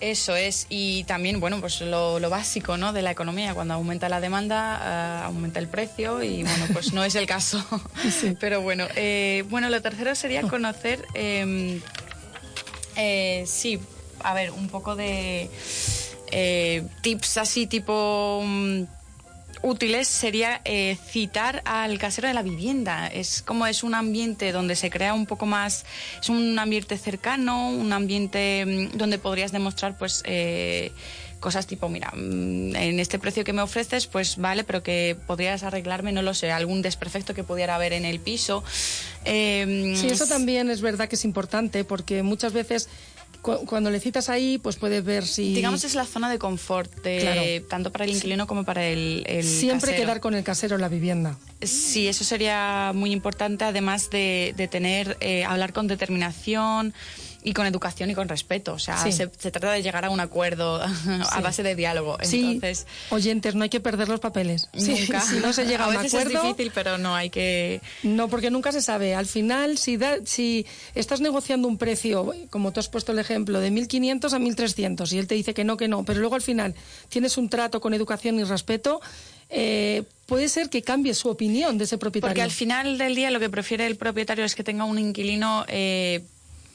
Eso 0.00 0.34
es, 0.34 0.66
y 0.70 1.04
también, 1.04 1.40
bueno, 1.40 1.60
pues 1.60 1.80
lo, 1.82 2.18
lo 2.18 2.30
básico, 2.30 2.78
¿no? 2.78 2.94
De 2.94 3.02
la 3.02 3.10
economía, 3.10 3.52
cuando 3.52 3.74
aumenta 3.74 4.08
la 4.08 4.20
demanda, 4.20 4.78
ah, 4.80 5.26
aumenta 5.26 5.58
el 5.58 5.68
precio 5.68 6.22
y, 6.22 6.42
bueno, 6.42 6.66
pues 6.72 6.94
no 6.94 7.04
es 7.04 7.14
el 7.14 7.26
caso. 7.26 7.64
Sí. 8.10 8.34
Pero 8.40 8.62
bueno, 8.62 8.86
eh, 8.96 9.44
bueno, 9.50 9.68
lo 9.68 9.80
tercero 9.82 10.14
sería 10.14 10.42
conocer, 10.42 11.04
eh, 11.14 11.80
eh, 12.96 13.44
sí, 13.46 13.78
a 14.22 14.34
ver, 14.34 14.50
un 14.50 14.68
poco 14.68 14.96
de 14.96 15.50
eh, 16.32 16.82
tips 17.02 17.38
así 17.38 17.66
tipo... 17.66 18.42
mm, 18.44 18.82
útiles 19.62 20.08
sería 20.08 20.60
eh, 20.64 20.96
citar 21.06 21.62
al 21.64 21.98
casero 21.98 22.28
de 22.28 22.34
la 22.34 22.42
vivienda. 22.42 23.06
Es 23.06 23.42
como 23.42 23.66
es 23.66 23.82
un 23.82 23.94
ambiente 23.94 24.52
donde 24.52 24.76
se 24.76 24.90
crea 24.90 25.14
un 25.14 25.26
poco 25.26 25.46
más, 25.46 25.84
es 26.20 26.28
un 26.28 26.58
ambiente 26.58 26.96
cercano, 26.98 27.68
un 27.70 27.92
ambiente 27.92 28.64
mm, 28.92 28.96
donde 28.96 29.18
podrías 29.18 29.52
demostrar 29.52 29.96
pues 29.98 30.22
eh, 30.26 30.92
cosas 31.40 31.66
tipo, 31.66 31.88
mira, 31.88 32.12
mm, 32.14 32.76
en 32.76 33.00
este 33.00 33.18
precio 33.18 33.44
que 33.44 33.52
me 33.52 33.62
ofreces, 33.62 34.06
pues 34.06 34.36
vale, 34.36 34.64
pero 34.64 34.82
que 34.82 35.16
podrías 35.26 35.62
arreglarme, 35.62 36.12
no 36.12 36.22
lo 36.22 36.34
sé, 36.34 36.52
algún 36.52 36.82
desperfecto 36.82 37.34
que 37.34 37.44
pudiera 37.44 37.74
haber 37.74 37.92
en 37.92 38.04
el 38.04 38.20
piso. 38.20 38.62
Eh, 39.24 39.94
Sí, 39.96 40.08
eso 40.08 40.26
también 40.26 40.70
es 40.70 40.80
verdad 40.80 41.08
que 41.08 41.16
es 41.16 41.24
importante 41.24 41.84
porque 41.84 42.22
muchas 42.22 42.52
veces 42.52 42.88
cu- 43.42 43.64
cuando 43.66 43.90
le 43.90 44.00
citas 44.00 44.28
ahí, 44.28 44.58
pues 44.58 44.76
puedes 44.76 45.04
ver 45.04 45.26
si... 45.26 45.54
Digamos 45.54 45.84
es 45.84 45.94
la 45.94 46.04
zona 46.04 46.30
de 46.30 46.38
confort, 46.38 46.92
de, 47.02 47.18
Claro. 47.20 47.42
tanto 47.68 47.90
para 47.92 48.04
el 48.04 48.10
inquilino 48.10 48.46
como 48.46 48.64
para 48.64 48.86
el, 48.86 49.24
el 49.26 49.44
Siempre 49.44 49.90
casero. 49.92 50.02
quedar 50.04 50.20
con 50.20 50.34
el 50.34 50.44
casero 50.44 50.74
en 50.76 50.80
la 50.82 50.88
vivienda. 50.88 51.38
Sí, 51.62 52.08
eso 52.08 52.24
sería 52.24 52.92
muy 52.94 53.12
importante, 53.12 53.64
además 53.64 54.10
de, 54.10 54.54
de 54.56 54.68
tener, 54.68 55.16
eh, 55.20 55.44
hablar 55.44 55.72
con 55.72 55.86
determinación 55.88 56.94
y 57.42 57.52
con 57.54 57.66
educación 57.66 58.10
y 58.10 58.14
con 58.14 58.28
respeto. 58.28 58.72
O 58.74 58.78
sea, 58.78 58.98
Sí. 59.02 59.12
se, 59.12 59.30
se 59.38 59.50
trata 59.50 59.72
de 59.72 59.82
llegar 59.82 60.04
a 60.04 60.10
un 60.10 60.20
acuerdo 60.20 60.82
a 60.82 60.88
Sí. 60.94 61.42
base 61.42 61.62
de 61.62 61.74
diálogo. 61.74 62.18
Sí, 62.22 62.52
Entonces, 62.52 62.86
oyentes, 63.10 63.54
no 63.54 63.62
hay 63.64 63.70
que 63.70 63.80
perder 63.80 64.08
los 64.08 64.20
papeles. 64.20 64.68
Sí, 64.76 64.94
nunca. 65.00 65.20
si 65.20 65.36
no 65.40 65.52
se 65.52 65.64
llega 65.66 65.84
a, 65.84 65.88
un 65.88 65.94
veces 65.96 66.14
acuerdo... 66.14 66.38
es 66.38 66.42
difícil, 66.56 66.72
pero 66.74 66.98
no 66.98 67.14
hay 67.14 67.30
que. 67.30 67.80
No, 68.02 68.28
porque 68.28 68.50
nunca 68.50 68.72
se 68.72 68.82
sabe. 68.82 69.14
Al 69.14 69.26
final, 69.26 69.78
si, 69.78 69.96
da- 69.96 70.18
si 70.24 70.66
estás 70.94 71.20
negociando 71.20 71.66
un 71.68 71.78
precio, 71.78 72.32
como 72.50 72.72
tú 72.72 72.80
has 72.80 72.88
puesto 72.88 73.12
el 73.12 73.18
ejemplo, 73.18 73.60
de 73.60 73.70
1.500 73.70 74.32
a 74.32 74.38
1.300 74.38 75.12
y 75.12 75.18
él 75.18 75.26
te 75.26 75.34
dice 75.34 75.54
que 75.54 75.64
no, 75.64 75.76
que 75.76 75.88
no, 75.88 76.04
pero 76.04 76.20
luego 76.20 76.34
al 76.34 76.42
final 76.42 76.74
tienes 77.08 77.36
un 77.38 77.48
trato 77.48 77.80
con 77.80 77.94
educación 77.94 78.38
y 78.38 78.44
respeto, 78.44 79.00
eh, 79.48 80.04
puede 80.26 80.48
ser 80.48 80.68
que 80.70 80.82
cambie 80.82 81.14
su 81.14 81.28
opinión 81.28 81.78
de 81.78 81.84
ese 81.84 81.98
propietario. 81.98 82.30
Porque 82.32 82.42
al 82.42 82.50
final 82.50 82.98
del 82.98 83.14
día 83.14 83.30
lo 83.30 83.40
que 83.40 83.50
prefiere 83.50 83.86
el 83.86 83.96
propietario 83.96 84.44
es 84.44 84.54
que 84.54 84.62
tenga 84.62 84.84
un 84.84 84.98
inquilino 84.98 85.64
eh, 85.68 86.22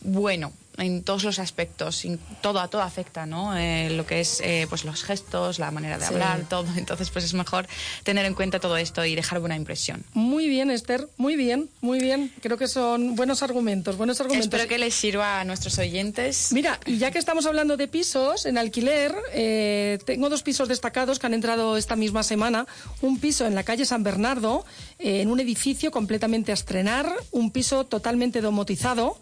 bueno 0.05 0.53
en 0.77 1.03
todos 1.03 1.23
los 1.23 1.39
aspectos, 1.39 2.03
todo 2.41 2.59
a 2.59 2.67
todo 2.67 2.81
afecta, 2.81 3.25
¿no? 3.25 3.57
Eh, 3.57 3.91
lo 3.91 4.05
que 4.05 4.19
es 4.19 4.41
eh, 4.43 4.65
pues 4.67 4.83
los 4.83 5.03
gestos, 5.05 5.57
la 5.57 5.71
manera 5.71 5.97
de 5.97 6.05
Sí. 6.05 6.13
hablar, 6.13 6.41
todo. 6.49 6.65
Entonces, 6.75 7.09
pues 7.11 7.23
es 7.23 7.33
mejor 7.33 7.65
tener 8.03 8.25
en 8.25 8.33
cuenta 8.33 8.59
todo 8.59 8.75
esto 8.75 9.05
y 9.05 9.15
dejar 9.15 9.39
buena 9.39 9.55
impresión. 9.55 10.03
Muy 10.13 10.49
bien, 10.49 10.69
Esther, 10.69 11.07
muy 11.15 11.37
bien, 11.37 11.69
muy 11.79 11.99
bien. 12.01 12.29
Creo 12.41 12.57
que 12.57 12.67
son 12.67 13.15
buenos 13.15 13.41
argumentos, 13.41 13.95
buenos 13.95 14.19
argumentos. 14.19 14.47
Espero 14.47 14.67
que 14.67 14.77
les 14.77 14.93
sirva 14.93 15.39
a 15.39 15.45
nuestros 15.45 15.79
oyentes. 15.79 16.49
Mira, 16.51 16.77
ya 16.85 17.09
que 17.09 17.19
estamos 17.19 17.45
hablando 17.45 17.77
de 17.77 17.87
pisos 17.87 18.45
en 18.45 18.57
alquiler, 18.57 19.15
eh, 19.31 19.97
tengo 20.05 20.27
dos 20.27 20.43
pisos 20.43 20.67
destacados 20.67 21.19
que 21.19 21.27
han 21.27 21.33
entrado 21.33 21.77
esta 21.77 21.95
misma 21.95 22.21
semana. 22.21 22.67
Un 23.01 23.17
piso 23.21 23.45
en 23.45 23.55
la 23.55 23.63
calle 23.63 23.85
San 23.85 24.03
Bernardo, 24.03 24.65
en 24.99 25.29
un 25.31 25.39
edificio 25.39 25.89
completamente 25.89 26.51
a 26.51 26.55
estrenar, 26.55 27.09
un 27.31 27.49
piso 27.51 27.85
totalmente 27.85 28.41
domotizado, 28.41 29.17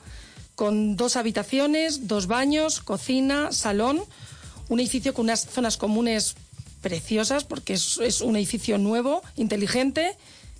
con 0.55 0.95
dos 0.95 1.15
habitaciones, 1.15 2.07
dos 2.07 2.27
baños, 2.27 2.81
cocina, 2.81 3.51
salón, 3.51 4.03
un 4.69 4.79
edificio 4.79 5.13
con 5.13 5.25
unas 5.25 5.45
zonas 5.45 5.77
comunes 5.77 6.35
preciosas 6.81 7.43
porque 7.43 7.73
es, 7.73 8.21
un 8.21 8.35
edificio 8.35 8.77
nuevo, 8.77 9.23
inteligente, 9.35 10.15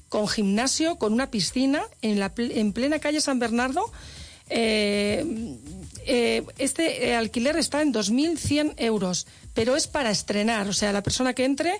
con 0.09 0.27
gimnasio, 0.27 0.95
con 0.95 1.13
una 1.13 1.29
piscina 1.29 1.83
en, 2.01 2.19
la, 2.19 2.31
en 2.37 2.73
plena 2.73 2.99
calle 2.99 3.21
San 3.21 3.39
Bernardo. 3.39 3.91
Eh, 4.49 5.57
eh, 6.05 6.43
este 6.57 7.09
eh, 7.09 7.15
alquiler 7.15 7.57
está 7.57 7.81
en 7.81 7.93
2.100 7.93 8.73
euros, 8.77 9.27
pero 9.53 9.75
es 9.75 9.87
para 9.87 10.11
estrenar, 10.11 10.67
o 10.67 10.73
sea, 10.73 10.91
la 10.91 11.01
persona 11.01 11.33
que 11.33 11.45
entre 11.45 11.79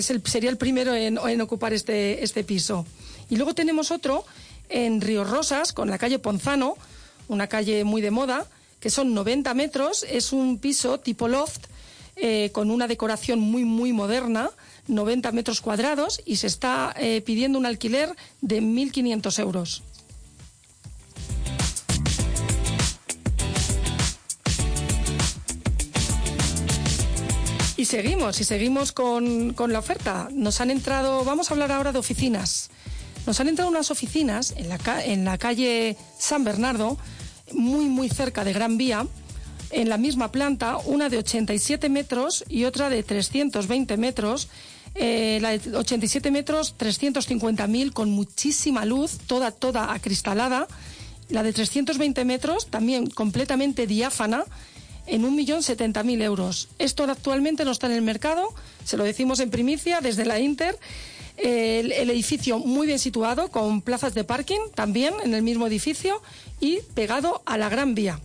sería 0.00 0.50
el 0.50 0.58
primero 0.58 0.94
en, 0.94 1.18
en 1.18 1.40
ocupar 1.40 1.72
este, 1.72 2.22
este 2.22 2.44
piso. 2.44 2.86
Y 3.28 3.36
luego 3.36 3.54
tenemos 3.54 3.90
otro 3.90 4.24
en 4.68 5.00
Río 5.00 5.24
Rosas, 5.24 5.72
con 5.72 5.90
la 5.90 5.98
calle 5.98 6.18
Ponzano, 6.18 6.76
una 7.28 7.46
calle 7.46 7.84
muy 7.84 8.02
de 8.02 8.10
moda, 8.10 8.46
que 8.80 8.90
son 8.90 9.14
90 9.14 9.54
metros, 9.54 10.04
es 10.08 10.32
un 10.32 10.58
piso 10.58 11.00
tipo 11.00 11.28
loft 11.28 11.66
eh, 12.16 12.50
con 12.52 12.70
una 12.70 12.86
decoración 12.86 13.40
muy, 13.40 13.64
muy 13.64 13.92
moderna, 13.92 14.50
90 14.88 15.32
metros 15.32 15.60
cuadrados, 15.60 16.22
y 16.24 16.36
se 16.36 16.46
está 16.46 16.94
eh, 16.98 17.20
pidiendo 17.20 17.58
un 17.58 17.66
alquiler 17.66 18.14
de 18.40 18.62
1.500 18.62 19.38
euros. 19.40 19.82
Y 27.76 27.84
seguimos, 27.84 28.40
y 28.40 28.44
seguimos 28.44 28.92
con, 28.92 29.52
con, 29.52 29.70
la 29.74 29.78
oferta. 29.78 30.28
Nos 30.32 30.62
han 30.62 30.70
entrado, 30.70 31.22
vamos 31.24 31.50
a 31.50 31.54
hablar 31.54 31.70
ahora 31.70 31.92
de 31.92 31.98
oficinas. 31.98 32.70
Nos 33.26 33.38
han 33.40 33.48
entrado 33.48 33.70
unas 33.70 33.90
oficinas 33.90 34.54
en 34.56 34.70
la, 34.70 34.78
en 35.04 35.26
la 35.26 35.36
calle 35.36 35.98
San 36.18 36.44
Bernardo, 36.44 36.96
muy, 37.52 37.86
muy 37.86 38.08
cerca 38.08 38.44
de 38.44 38.52
Gran 38.52 38.76
Vía, 38.76 39.06
en 39.70 39.88
la 39.88 39.98
misma 39.98 40.30
planta, 40.30 40.78
una 40.78 41.08
de 41.08 41.18
87 41.18 41.88
metros 41.88 42.44
y 42.48 42.64
otra 42.64 42.88
de 42.88 43.02
320 43.02 43.96
metros. 43.96 44.48
Eh, 44.94 45.38
la 45.42 45.58
de 45.58 45.76
87 45.76 46.30
metros, 46.30 46.74
350.000 46.78 47.92
con 47.92 48.10
muchísima 48.10 48.84
luz, 48.84 49.18
toda, 49.26 49.50
toda 49.50 49.92
acristalada. 49.92 50.66
La 51.28 51.42
de 51.42 51.52
320 51.52 52.24
metros, 52.24 52.68
también 52.68 53.06
completamente 53.06 53.86
diáfana, 53.86 54.44
en 55.06 55.22
1.070.000 55.22 56.22
euros. 56.22 56.68
Esto 56.78 57.04
actualmente 57.04 57.64
no 57.64 57.72
está 57.72 57.86
en 57.86 57.92
el 57.92 58.02
mercado, 58.02 58.48
se 58.84 58.96
lo 58.96 59.04
decimos 59.04 59.40
en 59.40 59.50
primicia 59.50 60.00
desde 60.00 60.24
la 60.24 60.38
Inter 60.38 60.78
el, 61.36 61.92
edificio 61.92 62.58
muy 62.58 62.86
bien 62.86 62.98
situado, 62.98 63.48
con 63.50 63.82
plazas 63.82 64.14
de 64.14 64.24
parking 64.24 64.60
también 64.74 65.14
en 65.24 65.34
el 65.34 65.42
mismo 65.42 65.66
edificio 65.66 66.22
y 66.60 66.80
pegado 66.94 67.42
a 67.46 67.58
la 67.58 67.68
Gran 67.68 67.94
Vía. 67.94 68.20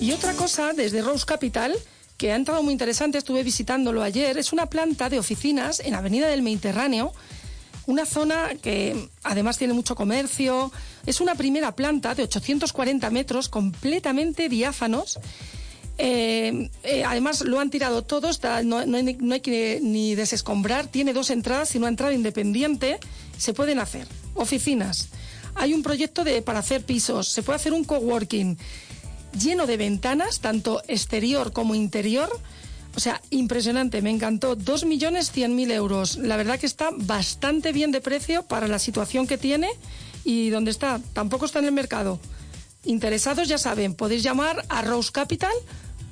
Y 0.00 0.12
otra 0.12 0.32
cosa, 0.32 0.72
desde 0.72 1.02
Rose 1.02 1.26
Capital, 1.26 1.76
que 2.16 2.32
ha 2.32 2.36
entrado 2.36 2.62
muy 2.62 2.72
interesante, 2.72 3.18
estuve 3.18 3.42
visitándolo 3.42 4.02
ayer, 4.02 4.38
es 4.38 4.52
una 4.52 4.66
planta 4.66 5.10
de 5.10 5.18
oficinas 5.18 5.80
en 5.80 5.94
Avenida 5.94 6.28
del 6.28 6.42
Mediterráneo, 6.42 7.12
una 7.86 8.06
zona 8.06 8.50
que 8.62 9.08
además 9.22 9.58
tiene 9.58 9.74
mucho 9.74 9.94
comercio, 9.94 10.72
es 11.06 11.20
una 11.20 11.34
primera 11.34 11.74
planta 11.74 12.14
de 12.14 12.22
840 12.22 13.10
metros 13.10 13.48
completamente 13.48 14.48
diáfanos 14.48 15.18
eh, 16.02 16.70
eh, 16.82 17.04
además 17.04 17.42
lo 17.42 17.60
han 17.60 17.68
tirado 17.68 18.00
todos, 18.00 18.40
no, 18.64 18.78
hay, 18.78 19.40
que 19.40 19.80
ni 19.82 20.14
desescombrar, 20.14 20.86
tiene 20.86 21.12
dos 21.12 21.28
entradas 21.28 21.74
y 21.74 21.78
una 21.78 21.88
entrada 21.88 22.14
independiente, 22.14 22.98
se 23.36 23.52
pueden 23.52 23.78
hacer. 23.78 24.06
Oficinas. 24.32 25.08
Hay 25.56 25.74
un 25.74 25.82
proyecto 25.82 26.24
de, 26.24 26.40
para 26.40 26.60
hacer 26.60 26.84
pisos, 26.84 27.28
se 27.28 27.42
puede 27.42 27.56
hacer 27.56 27.74
un 27.74 27.84
coworking 27.84 28.56
lleno 29.38 29.66
de 29.66 29.76
ventanas, 29.76 30.40
tanto 30.40 30.82
exterior 30.88 31.52
como 31.52 31.74
interior. 31.74 32.30
O 32.96 33.00
sea, 33.00 33.20
impresionante, 33.28 34.00
me 34.00 34.10
encantó. 34.10 34.56
Dos 34.56 34.86
millones 34.86 35.30
cien 35.30 35.54
mil 35.54 35.70
euros. 35.70 36.16
La 36.16 36.38
verdad 36.38 36.58
que 36.58 36.66
está 36.66 36.90
bastante 36.96 37.72
bien 37.72 37.92
de 37.92 38.00
precio 38.00 38.42
para 38.44 38.68
la 38.68 38.78
situación 38.78 39.26
que 39.26 39.36
tiene 39.36 39.68
y 40.24 40.48
donde 40.48 40.70
está. 40.70 40.98
Tampoco 41.12 41.44
está 41.44 41.58
en 41.58 41.66
el 41.66 41.72
mercado. 41.72 42.18
Interesados 42.84 43.46
ya 43.46 43.58
saben, 43.58 43.94
podéis 43.94 44.22
llamar 44.22 44.64
a 44.70 44.80
Rose 44.80 45.12
Capital 45.12 45.52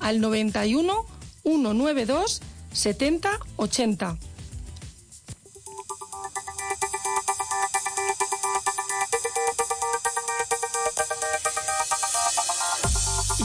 al 0.01 0.21
91 0.21 1.07
192 1.45 2.41
70 2.73 3.39
80. 3.57 4.19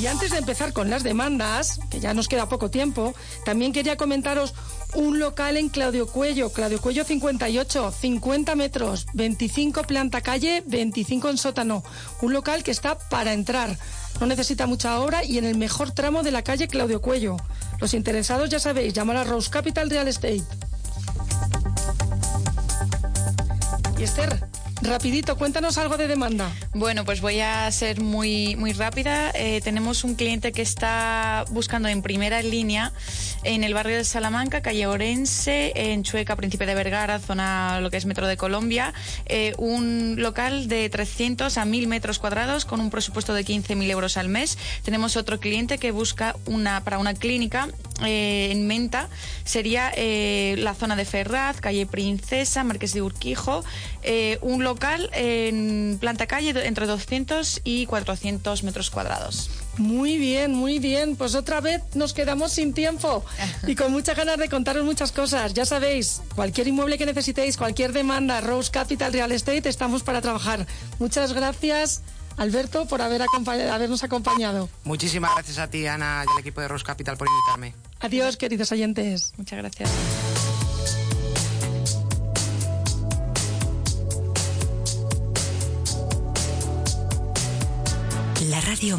Y 0.04 0.08
antes 0.08 0.32
de 0.32 0.38
empezar 0.38 0.74
con 0.74 0.90
las 0.90 1.02
demandas, 1.02 1.80
que 1.90 2.02
ya 2.02 2.14
nos 2.14 2.28
queda 2.28 2.50
poco 2.50 2.70
tiempo, 2.70 3.14
también 3.46 3.72
quería 3.72 3.96
comentaros 3.96 4.54
un 4.96 5.18
local 5.18 5.56
en 5.56 5.70
Claudio 5.70 6.08
Cuello, 6.08 6.52
Claudio 6.52 6.82
Cuello 6.82 7.06
58, 7.06 7.90
50 7.90 8.56
metros, 8.56 9.06
25 9.14 9.84
planta 9.84 10.20
calle, 10.20 10.62
25 10.68 11.30
en 11.30 11.38
sótano. 11.38 11.86
Un 12.22 12.34
local 12.34 12.64
que 12.64 12.72
está 12.72 12.98
para 13.00 13.32
entrar 13.32 13.78
no 14.20 14.26
necesita 14.26 14.68
mucha 14.68 15.00
obra 15.00 15.24
y 15.24 15.38
en 15.38 15.46
el 15.46 15.58
mejor 15.58 15.92
tramo 15.92 16.22
de 16.22 16.32
la 16.32 16.42
calle 16.42 16.68
Claudio 16.68 17.00
Cuello. 17.00 17.38
Los 17.80 17.94
interesados 17.94 18.50
ya 18.50 18.60
sabéis, 18.60 18.94
llamar 18.94 19.16
a 19.16 19.24
Rose 19.24 19.50
Capital 19.50 19.90
Real 19.90 20.10
Estate. 20.10 20.44
Y 23.98 24.04
Esther, 24.04 24.50
Rapidito, 24.84 25.38
cuéntanos 25.38 25.78
algo 25.78 25.96
de 25.96 26.10
demanda. 26.10 26.52
Bueno, 26.74 27.06
pues 27.06 27.22
voy 27.22 27.40
a 27.40 27.72
ser 27.72 28.02
muy, 28.02 28.58
muy 28.58 28.74
rápida. 28.74 29.32
Eh, 29.34 29.62
tenemos 29.64 30.04
un 30.04 30.16
cliente 30.16 30.52
que 30.52 30.62
está 30.62 31.46
buscando 31.52 31.88
en 31.88 32.02
primera 32.02 32.42
línea 32.42 32.92
en 33.44 33.64
el 33.64 33.74
barrio 33.74 33.96
de 33.96 34.04
Salamanca, 34.04 34.62
calle 34.62 34.86
Orense, 34.86 35.72
en 35.74 36.04
Chueca, 36.04 36.36
Príncipe 36.36 36.66
de 36.66 36.76
Vergara, 36.76 37.20
zona 37.20 37.80
lo 37.80 37.92
que 37.92 37.98
es 37.98 38.06
Metro 38.06 38.28
de 38.28 38.36
Colombia, 38.36 38.94
eh, 39.26 39.54
un 39.58 40.16
local 40.18 40.68
de 40.68 40.90
300 40.90 41.58
a 41.58 41.64
1000 41.64 41.88
metros 41.88 42.20
cuadrados 42.20 42.66
con 42.66 42.82
un 42.82 42.90
presupuesto 42.90 43.34
de 43.34 43.46
15.000 43.46 43.90
euros 43.90 44.18
al 44.18 44.28
mes. 44.28 44.58
Tenemos 44.84 45.16
otro 45.16 45.40
cliente 45.40 45.78
que 45.78 45.92
busca 45.92 46.36
una 46.46 46.84
para 46.84 46.98
una 46.98 47.14
clínica 47.14 47.70
eh, 48.04 48.50
en 48.52 48.68
Menta, 48.68 49.10
sería 49.44 49.92
la 49.96 50.74
zona 50.74 50.96
de 50.96 51.06
Ferraz, 51.06 51.62
calle 51.62 51.86
Princesa, 51.86 52.64
Marqués 52.64 52.94
de 52.94 53.02
Urquijo, 53.02 53.64
un 54.42 54.64
local 54.64 55.10
en 55.14 55.98
planta 56.00 56.28
calle 56.28 56.54
entre 56.66 56.86
200 56.86 57.62
y 57.64 57.86
400 57.86 58.64
metros 58.64 58.90
cuadrados. 58.90 59.50
Muy 59.78 60.18
bien, 60.18 60.54
muy 60.54 60.80
bien. 60.80 61.16
Pues 61.16 61.36
otra 61.36 61.60
vez 61.60 61.82
nos 61.96 62.14
quedamos 62.14 62.52
sin 62.52 62.74
tiempo 62.74 63.26
y 63.68 63.76
con 63.76 63.92
muchas 63.92 64.16
ganas 64.16 64.38
de 64.38 64.50
contaros 64.50 64.86
muchas 64.86 65.12
cosas. 65.12 65.54
Ya 65.54 65.66
sabéis, 65.66 66.22
cualquier 66.36 66.68
inmueble 66.68 66.98
que 66.98 67.06
necesitéis, 67.06 67.58
cualquier 67.58 67.92
demanda, 67.92 68.42
Rose 68.42 68.72
Capital 68.72 69.14
Real 69.14 69.32
Estate, 69.32 69.68
estamos 69.68 70.04
para 70.04 70.22
trabajar. 70.22 70.68
Muchas 71.00 71.34
gracias. 71.34 72.02
Alberto, 72.38 72.86
por 72.86 73.02
haber 73.02 73.22
habernos 73.22 74.04
acompañado. 74.04 74.70
Muchísimas 74.84 75.32
gracias 75.36 75.60
a 75.60 75.70
ti, 75.70 75.88
Ana, 75.88 76.24
y 76.28 76.32
al 76.32 76.40
equipo 76.40 76.62
de 76.62 76.68
Rose 76.68 76.84
Capital 76.86 77.18
por 77.18 77.28
invitarme. 77.28 77.76
Adiós, 78.00 78.38
queridos 78.38 78.72
oyentes. 78.72 79.34
Muchas 79.38 79.60
gracias. 79.60 79.90
La 88.50 88.60
radio 88.60 88.92